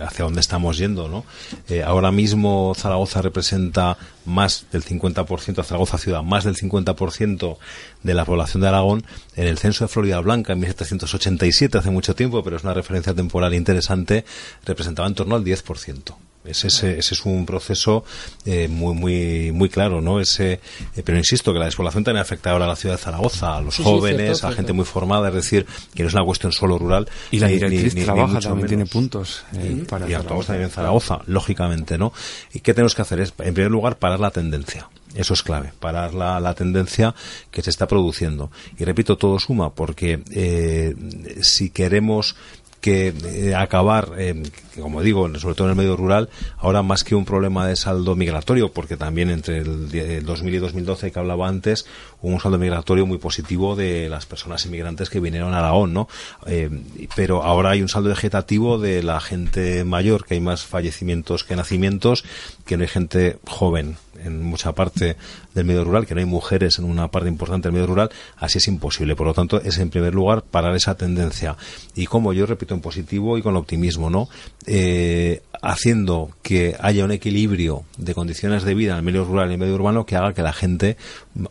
hacia 0.01 0.25
dónde 0.25 0.41
estamos 0.41 0.79
yendo, 0.79 1.09
¿no? 1.09 1.25
Eh, 1.69 1.83
ahora 1.83 2.11
mismo 2.11 2.73
Zaragoza 2.77 3.23
representa 3.23 3.97
más 4.25 4.67
del 4.73 4.85
50%, 4.85 5.65
Zaragoza 5.65 5.99
ciudad, 5.99 6.23
más 6.23 6.45
del 6.45 6.57
50% 6.57 7.59
de 8.03 8.15
la 8.15 8.25
población 8.25 8.61
de 8.61 8.69
Aragón. 8.69 9.05
En 9.37 9.47
el 9.47 9.59
censo 9.59 9.85
de 9.85 9.89
Florida 9.89 10.21
Blanca, 10.21 10.53
en 10.53 10.61
1787, 10.61 11.79
hace 11.79 11.91
mucho 11.91 12.15
tiempo, 12.15 12.43
pero 12.43 12.57
es 12.57 12.65
una 12.65 12.75
referencia 12.75 13.15
temporal 13.15 13.55
interesante, 13.55 14.25
representaba 14.65 15.09
en 15.09 15.15
torno 15.15 15.37
al 15.37 15.45
10%. 15.45 16.28
Ese, 16.45 16.69
ese, 16.69 16.99
es 16.99 17.25
un 17.27 17.45
proceso 17.45 18.05
eh, 18.47 18.69
muy 18.69 18.95
muy 18.95 19.53
muy 19.53 19.69
claro, 19.69 20.01
¿no? 20.01 20.21
Ese, 20.21 20.53
eh, 20.53 21.03
pero 21.05 21.19
insisto 21.19 21.53
que 21.53 21.59
la 21.59 21.67
despoblación 21.67 22.05
también 22.05 22.23
afecta 22.23 22.53
ahora 22.53 22.65
a 22.65 22.69
la 22.69 22.77
ciudad 22.77 22.97
de 22.97 23.03
Zaragoza, 23.03 23.57
a 23.57 23.61
los 23.61 23.77
jóvenes, 23.77 24.45
a 24.45 24.53
gente 24.53 24.73
muy 24.73 24.85
formada, 24.85 25.29
es 25.29 25.35
decir, 25.35 25.67
que 25.95 26.03
no 26.03 26.09
es 26.09 26.15
una 26.15 26.25
cuestión 26.25 26.53
solo 26.53 26.79
rural. 26.79 27.09
Y 27.31 27.41
la 27.41 27.49
directriz 27.49 27.95
trabaja, 28.05 28.41
también 28.41 28.69
tiene 28.69 28.87
puntos 28.87 29.45
eh, 29.55 29.85
para 29.89 30.09
y 30.09 30.15
actuamos 30.15 30.47
también 30.47 30.65
en 30.65 30.71
Zaragoza, 30.71 31.21
lógicamente, 31.27 31.99
¿no? 31.99 32.13
¿Y 32.53 32.61
qué 32.61 32.73
tenemos 32.73 32.95
que 32.95 33.03
hacer? 33.03 33.21
Es, 33.21 33.35
en 33.39 33.55
primer 33.55 33.71
lugar, 33.71 33.99
parar 33.99 34.21
la 34.21 34.31
tendencia 34.31 34.89
Eso 35.15 35.35
es 35.35 35.43
clave, 35.43 35.73
parar 35.81 36.15
la, 36.15 36.41
la 36.41 36.55
tendencia 36.55 37.15
que 37.51 37.63
se 37.63 37.71
está 37.71 37.87
produciendo. 37.87 38.51
Y 38.79 38.85
repito, 38.85 39.19
todo 39.19 39.39
suma, 39.39 39.75
porque 39.75 40.23
eh, 40.31 40.95
si 41.41 41.71
queremos 41.71 42.37
que 42.81 43.13
eh, 43.25 43.55
acabar, 43.55 44.13
eh, 44.19 44.43
como 44.81 45.03
digo, 45.03 45.29
sobre 45.39 45.55
todo 45.55 45.67
en 45.67 45.73
el 45.73 45.77
medio 45.77 45.97
rural, 45.97 46.29
ahora 46.59 46.83
más 46.83 47.03
que 47.03 47.15
un 47.15 47.25
problema 47.25 47.67
de 47.67 47.77
saldo 47.77 48.15
migratorio, 48.15 48.73
porque 48.73 48.97
también 48.97 49.31
entre 49.31 49.59
el, 49.59 50.25
2000 50.25 50.55
y 50.55 50.59
2012 50.59 51.11
que 51.11 51.19
hablaba 51.19 51.49
antes, 51.49 51.87
hubo 52.23 52.33
un 52.33 52.41
saldo 52.41 52.59
migratorio 52.59 53.07
muy 53.07 53.19
positivo 53.19 53.75
de 53.75 54.09
las 54.09 54.27
personas 54.27 54.65
inmigrantes 54.67 55.11
que 55.11 55.21
vinieron 55.21 55.55
a 55.55 55.59
Aragón, 55.59 55.93
¿no? 55.93 56.09
Eh, 56.47 56.71
pero 57.17 57.43
ahora 57.43 57.71
hay 57.71 57.83
un 57.83 57.89
saldo 57.89 58.11
vegetativo 58.11 58.79
de 58.79 59.03
la 59.03 59.21
gente 59.21 59.85
mayor, 59.85 60.25
que 60.25 60.35
hay 60.35 60.41
más 60.41 60.65
fallecimientos 60.65 61.45
que 61.45 61.57
nacimientos, 61.57 62.25
que 62.65 62.77
no 62.77 62.83
hay 62.83 62.89
gente 62.89 63.39
joven 63.47 63.97
en 64.25 64.43
mucha 64.43 64.73
parte 64.73 65.17
del 65.55 65.65
medio 65.65 65.85
rural, 65.85 66.07
que 66.07 66.15
no 66.15 66.21
hay 66.21 66.27
mujeres 66.27 66.79
en 66.79 66.85
una 66.85 67.09
parte 67.09 67.29
importante 67.29 67.69
del 67.69 67.75
medio 67.75 67.87
rural, 67.87 68.11
así 68.37 68.59
es 68.59 68.69
imposible. 68.69 69.17
Por 69.17 69.27
lo 69.27 69.35
tanto, 69.35 69.61
es 69.61 69.79
en 69.79 69.91
primer 69.91 70.15
lugar 70.15 70.43
parar 70.43 70.75
esa 70.75 70.97
tendencia. 70.97 71.57
Y 71.95 72.07
como 72.07 72.33
yo 72.33 72.47
repito 72.47 72.75
en 72.75 72.81
positivo 72.81 73.39
y 73.39 73.43
con 73.43 73.57
optimismo, 73.57 74.11
¿no? 74.11 74.29
Eh, 74.67 75.43
haciendo 75.63 76.31
que 76.43 76.77
haya 76.81 77.05
un 77.05 77.11
equilibrio 77.11 77.85
de 77.97 78.15
condiciones 78.15 78.63
de 78.63 78.75
vida 78.75 78.93
en 78.93 78.99
el 78.99 79.05
medio 79.05 79.25
rural 79.25 79.51
y 79.51 79.55
el 79.55 79.59
medio 79.59 79.75
urbano 79.75 80.07
que 80.07 80.17
haga 80.17 80.33
que 80.33 80.43
la 80.43 80.53
gente 80.53 80.97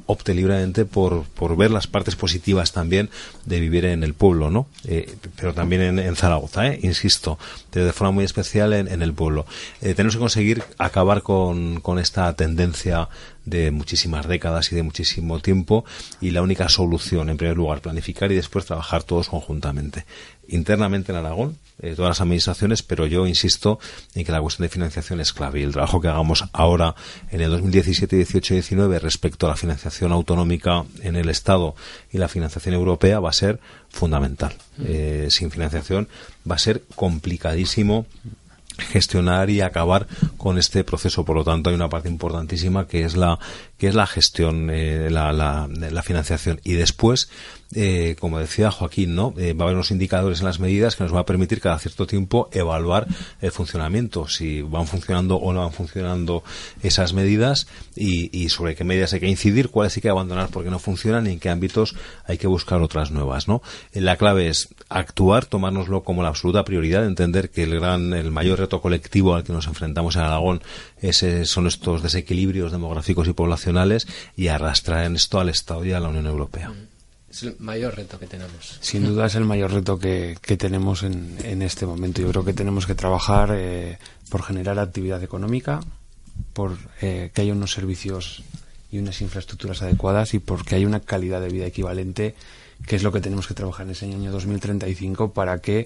opte 0.06 0.34
libremente 0.34 0.86
por, 0.86 1.24
por 1.24 1.56
ver 1.56 1.72
las 1.72 1.88
partes 1.88 2.16
positivas 2.16 2.72
también 2.72 3.10
de 3.46 3.60
vivir 3.60 3.86
en 3.86 4.04
el 4.04 4.14
pueblo, 4.14 4.50
¿no? 4.50 4.68
Eh, 4.86 5.16
pero 5.36 5.54
también 5.54 6.00
en, 6.00 6.16
Zaragoza, 6.16 6.68
¿eh? 6.68 6.80
insisto, 6.84 7.38
de 7.72 7.94
forma 7.94 8.12
muy 8.12 8.26
especial 8.26 8.74
en, 8.74 9.02
el 9.02 9.14
pueblo. 9.14 9.46
Eh, 9.82 9.94
tenemos 9.94 10.16
que 10.16 10.20
conseguir 10.20 10.64
acabar 10.78 11.22
con, 11.22 11.80
con 11.82 12.00
esta 12.00 12.34
tendencia 12.36 13.10
de 13.46 13.72
muchísimas 13.72 14.28
décadas 14.28 14.72
y 14.72 14.76
de 14.76 14.84
muchísimo 14.84 15.40
tiempo 15.40 15.86
y 16.20 16.32
la 16.32 16.42
única 16.42 16.68
solución, 16.68 17.30
en 17.30 17.38
primer 17.38 17.56
lugar, 17.56 17.82
planificar 17.82 18.32
y 18.32 18.36
después 18.36 18.66
trabajar 18.66 19.04
todos 19.04 19.30
conjuntamente. 19.30 20.06
Internamente 20.50 21.12
en 21.12 21.18
Aragón, 21.18 21.58
eh, 21.80 21.94
todas 21.96 22.10
las 22.10 22.22
administraciones, 22.22 22.82
pero 22.82 23.06
yo 23.06 23.28
insisto 23.28 23.80
en 24.16 24.26
que 24.26 24.32
la 24.32 24.42
cuestión 24.42 24.64
de 24.64 24.70
financiación 24.70 25.20
es 25.20 25.34
clave 25.34 25.60
y 25.60 25.64
el 25.64 25.74
trabajo 25.74 26.02
que 26.02 26.08
hagamos 26.08 26.46
ahora 26.54 26.96
en 27.30 27.42
el 27.42 27.52
2017, 27.52 28.16
18 28.16 28.54
y 28.54 28.58
19 28.58 29.00
respecto 29.00 29.46
a 29.46 29.50
la 29.50 29.56
financiación 29.56 30.12
autonómica 30.12 30.86
en 31.02 31.16
el 31.16 31.30
Estado 31.30 31.76
y 32.12 32.18
la 32.18 32.28
financiación 32.28 32.74
europea 32.74 33.20
va 33.20 33.30
a 33.30 33.34
ser 33.34 33.60
fundamental. 33.90 34.54
Mm. 34.78 34.84
Eh, 34.88 35.28
sin 35.30 35.52
financiación 35.52 36.08
va 36.50 36.56
a 36.56 36.60
ser 36.60 36.84
complicadísimo 36.96 38.08
gestionar 38.78 39.50
y 39.50 39.62
acabar 39.62 40.08
con 40.38 40.58
este 40.58 40.84
proceso. 40.84 41.26
Por 41.26 41.36
lo 41.36 41.44
tanto, 41.44 41.70
hay 41.70 41.76
una 41.76 41.90
parte 41.90 42.10
importantísima 42.10 42.88
que 42.88 43.04
es 43.04 43.16
la 43.16 43.40
que 43.78 43.88
es 43.88 43.96
la 43.96 44.08
gestión, 44.08 44.70
eh, 44.72 45.10
la, 45.10 45.32
la, 45.34 45.68
la, 45.68 46.04
financiación. 46.04 46.60
Y 46.64 46.74
después, 46.74 47.30
eh, 47.76 48.16
como 48.20 48.40
decía 48.40 48.72
Joaquín, 48.72 49.16
¿no? 49.16 49.34
Eh, 49.38 49.54
va 49.54 49.64
a 49.64 49.66
haber 49.66 49.76
unos 49.76 49.92
indicadores 49.92 50.40
en 50.40 50.46
las 50.46 50.60
medidas 50.60 50.96
que 50.96 51.04
nos 51.04 51.14
va 51.14 51.22
a 51.22 51.26
permitir 51.26 51.60
cada 51.60 51.78
cierto 51.80 52.08
tiempo 52.08 52.50
evaluar 52.52 53.08
el 53.42 53.52
funcionamiento, 53.52 54.28
si 54.28 54.62
van 54.62 54.88
funcionando 54.88 55.36
o 55.36 55.52
no 55.54 55.62
van 55.62 55.74
funcionando 55.74 56.44
esas 56.82 57.14
medidas 57.14 57.68
y, 57.96 58.36
y 58.38 58.50
sobre 58.50 58.76
qué 58.76 58.84
medidas 58.84 59.14
hay 59.14 59.20
que 59.20 59.28
incidir, 59.28 59.70
cuáles 59.70 59.96
hay 59.98 60.02
que 60.02 60.10
abandonar 60.10 60.50
porque 60.50 60.70
no 60.70 60.80
funcionan 60.80 61.28
y 61.28 61.32
en 61.32 61.40
qué 61.40 61.50
ámbitos 61.50 61.96
hay 62.26 62.38
que 62.38 62.48
buscar 62.48 62.82
otras 62.82 63.12
nuevas, 63.12 63.48
¿no? 63.48 63.62
La 63.94 64.16
clave 64.16 64.48
es 64.48 64.70
actuar, 64.90 65.46
tomárnoslo 65.46 66.04
como 66.04 66.24
la 66.24 66.30
absoluta 66.30 66.64
prioridad, 66.64 67.06
entender 67.06 67.50
que 67.50 67.64
el 67.64 67.80
gran, 67.80 68.14
el 68.14 68.32
mayor 68.32 68.60
reto 68.60 68.82
colectivo 68.82 69.36
al 69.36 69.44
que 69.44 69.54
nos 69.54 69.68
enfrentamos 69.68 70.16
en 70.16 70.22
Aragón 70.22 70.62
ese, 71.02 71.46
son 71.46 71.68
estos 71.68 72.02
desequilibrios 72.02 72.72
demográficos 72.72 73.28
y 73.28 73.34
poblacionales 73.34 74.08
y 74.36 74.48
arrastrar 74.48 75.06
en 75.06 75.16
esto 75.16 75.40
al 75.40 75.50
Estado 75.50 75.84
y 75.86 75.92
a 75.92 76.00
la 76.00 76.10
Unión 76.10 76.28
Europea. 76.28 76.72
Es 77.30 77.44
el 77.44 77.56
mayor 77.60 77.96
reto 77.96 78.18
que 78.20 78.28
tenemos. 78.28 78.78
Sin 78.80 79.06
duda 79.06 79.26
es 79.26 79.36
el 79.36 79.44
mayor 79.44 79.74
reto 79.74 80.00
que, 80.00 80.38
tenemos 80.58 81.04
en, 81.04 81.38
en, 81.44 81.62
este 81.62 81.86
momento. 81.86 82.22
Yo 82.22 82.30
creo 82.30 82.46
que 82.46 82.54
tenemos 82.54 82.88
que 82.88 82.96
trabajar 82.96 83.52
eh, 83.54 83.98
por 84.30 84.44
generar 84.44 84.80
actividad 84.80 85.22
económica, 85.22 85.82
por 86.54 86.78
eh, 87.02 87.32
que 87.34 87.42
haya 87.42 87.54
unos 87.54 87.74
servicios 87.74 88.44
y 88.92 89.00
unas 89.00 89.22
infraestructuras 89.22 89.82
adecuadas 89.82 90.34
y 90.34 90.40
porque 90.40 90.76
haya 90.76 90.88
una 90.88 91.02
calidad 91.02 91.42
de 91.42 91.50
vida 91.50 91.66
equivalente, 91.66 92.36
que 92.86 92.96
es 92.96 93.04
lo 93.04 93.12
que 93.12 93.22
tenemos 93.22 93.48
que 93.48 93.54
trabajar 93.54 93.86
en 93.86 93.92
ese 93.92 94.06
año 94.06 94.32
2035 94.32 95.34
para 95.34 95.60
que 95.60 95.86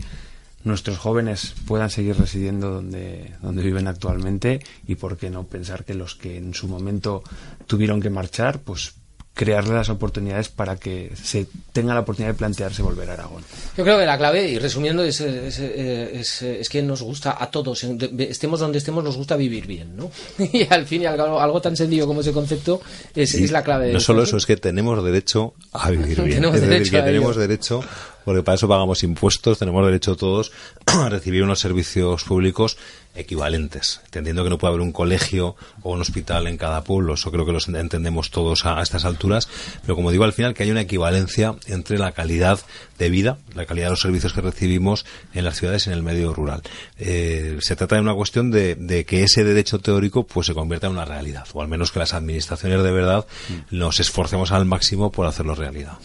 nuestros 0.64 1.00
jóvenes 1.00 1.56
puedan 1.66 1.90
seguir 1.90 2.18
residiendo 2.18 2.70
donde, 2.70 3.34
donde 3.42 3.64
viven 3.64 3.88
actualmente 3.88 4.60
y 4.88 4.96
por 4.96 5.18
qué 5.18 5.32
no 5.32 5.46
pensar 5.46 5.86
que 5.86 5.96
los 5.96 6.16
que 6.16 6.38
en 6.38 6.54
su 6.54 6.68
momento 6.68 7.24
tuvieron 7.66 8.00
que 8.00 8.12
marchar, 8.12 8.60
pues 8.60 8.94
crearle 9.34 9.74
las 9.74 9.90
oportunidades 9.90 10.50
para 10.50 10.76
que 10.76 11.12
se 11.16 11.48
tenga 11.72 11.94
la 11.94 12.02
oportunidad 12.02 12.34
de 12.34 12.38
plantearse 12.38 12.82
volver 12.82 13.10
a 13.10 13.14
Aragón. 13.14 13.44
Yo 13.78 13.84
creo 13.84 13.98
que 13.98 14.06
la 14.06 14.18
clave, 14.18 14.50
y 14.50 14.60
resumiendo, 14.60 15.04
es, 15.04 15.22
es, 15.22 16.70
que 16.70 16.82
nos 16.82 17.02
gusta 17.02 17.38
a 17.40 17.50
todos, 17.50 17.84
estemos 17.84 18.60
donde 18.60 18.78
estemos, 18.78 19.04
nos 19.04 19.16
gusta 19.16 19.36
vivir 19.38 19.68
bien, 19.68 19.96
¿no? 19.96 20.12
Y 20.52 20.68
al 20.70 20.86
fin 20.86 21.04
y 21.04 21.06
al 21.06 21.16
cabo, 21.16 21.40
algo 21.40 21.62
tan 21.62 21.76
sencillo 21.78 22.08
como 22.08 22.22
ese 22.22 22.34
concepto 22.34 22.82
es, 23.16 23.52
la 23.52 23.64
clave. 23.64 23.94
no 23.94 24.00
solo 24.00 24.24
eso, 24.24 24.38
es 24.38 24.46
que 24.46 24.58
tenemos 24.58 25.04
derecho 25.04 25.54
a 25.72 25.90
vivir 25.90 26.22
bien. 26.24 26.36
tenemos 26.36 26.62
derecho 26.62 26.92
que 26.92 27.02
tenemos 27.02 27.36
derecho 27.36 27.84
porque 28.26 28.44
para 28.44 28.56
eso 28.56 28.68
pagamos 28.68 29.04
impuestos, 29.04 29.60
tenemos 29.60 29.86
derecho 29.86 30.16
todos 30.16 30.52
a 30.86 31.10
recibir 31.10 31.44
unos 31.44 31.60
servicios 31.60 32.24
públicos 32.24 32.78
equivalentes, 33.14 34.00
entendiendo 34.06 34.44
que 34.44 34.50
no 34.50 34.58
puede 34.58 34.72
haber 34.74 34.82
un 34.82 34.94
colegio 34.94 35.56
o 35.84 35.92
un 35.92 36.02
hospital 36.02 36.48
en 36.48 36.58
cada 36.58 36.84
pueblo, 36.84 37.16
eso 37.16 37.32
creo 37.32 37.46
que 37.46 37.52
lo 37.52 37.60
entendemos 37.80 38.32
todos 38.32 38.66
a, 38.66 38.82
estas 38.82 39.04
alturas, 39.04 39.50
pero 39.82 39.96
como 39.96 40.12
digo 40.12 40.24
al 40.24 40.34
final 40.34 40.54
que 40.54 40.64
hay 40.64 40.72
una 40.72 40.82
equivalencia 40.82 41.56
entre 41.68 41.98
la 41.98 42.14
calidad 42.14 42.60
de 42.98 43.10
vida, 43.10 43.38
la 43.54 43.66
calidad 43.66 43.88
de 43.88 43.92
los 43.92 44.02
servicios 44.02 44.34
que 44.34 44.42
recibimos 44.42 45.06
en 45.34 45.44
las 45.44 45.58
ciudades 45.58 45.88
y 45.88 45.90
en 45.90 45.96
el 45.96 46.04
medio 46.04 46.34
rural. 46.34 46.62
Eh, 47.00 47.58
se 47.60 47.76
trata 47.76 47.96
de 47.96 48.02
una 48.02 48.14
cuestión 48.14 48.50
de, 48.50 48.76
de, 48.76 49.04
que 49.06 49.24
ese 49.24 49.44
derecho 49.44 49.80
teórico 49.80 50.26
pues 50.26 50.48
se 50.48 50.54
convierta 50.54 50.88
en 50.88 50.94
una 50.94 51.06
realidad, 51.06 51.46
o 51.54 51.62
al 51.62 51.68
menos 51.68 51.92
que 51.92 52.00
las 52.00 52.14
administraciones 52.14 52.82
de 52.82 52.92
verdad 52.92 53.26
mm. 53.50 53.78
nos 53.78 54.00
esforcemos 54.00 54.52
al 54.52 54.66
máximo 54.66 55.12
por 55.12 55.28
hacerlo 55.28 55.56
realidad. 55.56 55.98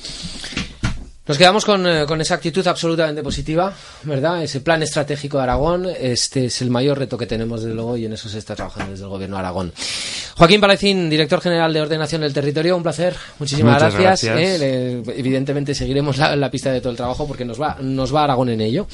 Nos 1.27 1.39
quedamos 1.39 1.65
con, 1.65 1.85
eh, 1.87 2.05
con, 2.07 2.21
esa 2.21 2.35
actitud 2.35 2.65
absolutamente 2.69 3.21
positiva, 3.21 3.75
¿verdad? 4.05 4.45
Ese 4.45 4.61
plan 4.61 4.81
estratégico 4.85 5.39
de 5.39 5.43
Aragón, 5.43 5.89
este 5.99 6.45
es 6.45 6.63
el 6.63 6.71
mayor 6.71 6.99
reto 6.99 7.19
que 7.19 7.27
tenemos 7.27 7.63
desde 7.63 7.75
luego 7.75 7.97
y 7.97 8.05
en 8.05 8.13
eso 8.13 8.29
se 8.29 8.39
está 8.39 8.55
trabajando 8.55 8.93
desde 8.93 9.05
el 9.05 9.11
Gobierno 9.11 9.35
de 9.35 9.41
Aragón. 9.41 9.73
Joaquín 10.37 10.61
Palecín, 10.61 11.11
director 11.11 11.41
general 11.41 11.73
de 11.73 11.81
Ordenación 11.81 12.21
del 12.21 12.33
Territorio, 12.33 12.77
un 12.77 12.85
placer, 12.85 13.17
muchísimas 13.41 13.83
gracias. 13.83 14.23
¿eh? 14.25 15.03
evidentemente 15.17 15.75
seguiremos 15.75 16.17
la, 16.17 16.37
la, 16.37 16.49
pista 16.49 16.71
de 16.71 16.81
todo 16.81 16.91
el 16.91 16.97
trabajo 16.97 17.27
porque 17.27 17.45
nos 17.45 17.61
va, 17.61 17.77
nos 17.81 18.15
va 18.15 18.23
Aragón 18.23 18.51
en 18.51 18.61
ello. 18.61 18.87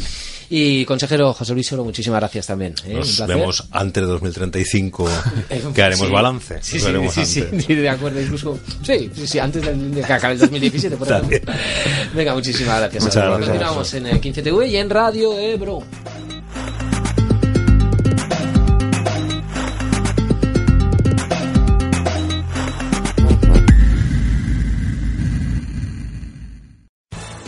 Y 0.55 0.85
consejero 0.85 1.33
José 1.33 1.55
Luis 1.55 1.67
Solo, 1.67 1.83
muchísimas 1.83 2.21
gracias 2.21 2.47
también. 2.47 2.75
¿eh? 2.85 2.93
Nos 2.93 3.27
vemos 3.27 3.65
antes 3.71 4.03
de 4.03 4.07
2035 4.07 5.09
que 5.75 5.83
haremos 5.83 6.11
balance. 6.11 6.59
Sí, 6.61 6.79
sí, 6.79 7.25
sí, 7.25 7.75
de 7.75 7.89
acuerdo, 7.89 8.21
incluso, 8.21 8.59
sí, 8.83 9.11
sí, 9.25 9.39
antes 9.39 9.63
de, 9.65 10.03
que 10.03 10.13
acabe 10.13 10.35
el 10.35 10.41
2017, 10.41 10.99
por 10.99 11.11
ejemplo. 11.11 11.55
Venga, 12.15 12.35
muchísimas 12.35 12.81
gracias. 12.81 13.03
Muchas 13.03 13.25
gracias. 13.25 13.49
Continuamos 13.49 13.95
en 13.95 14.05
15TV 14.05 14.69
y 14.69 14.77
en 14.77 14.91
Radio 14.91 15.39
Ebro. 15.39 15.85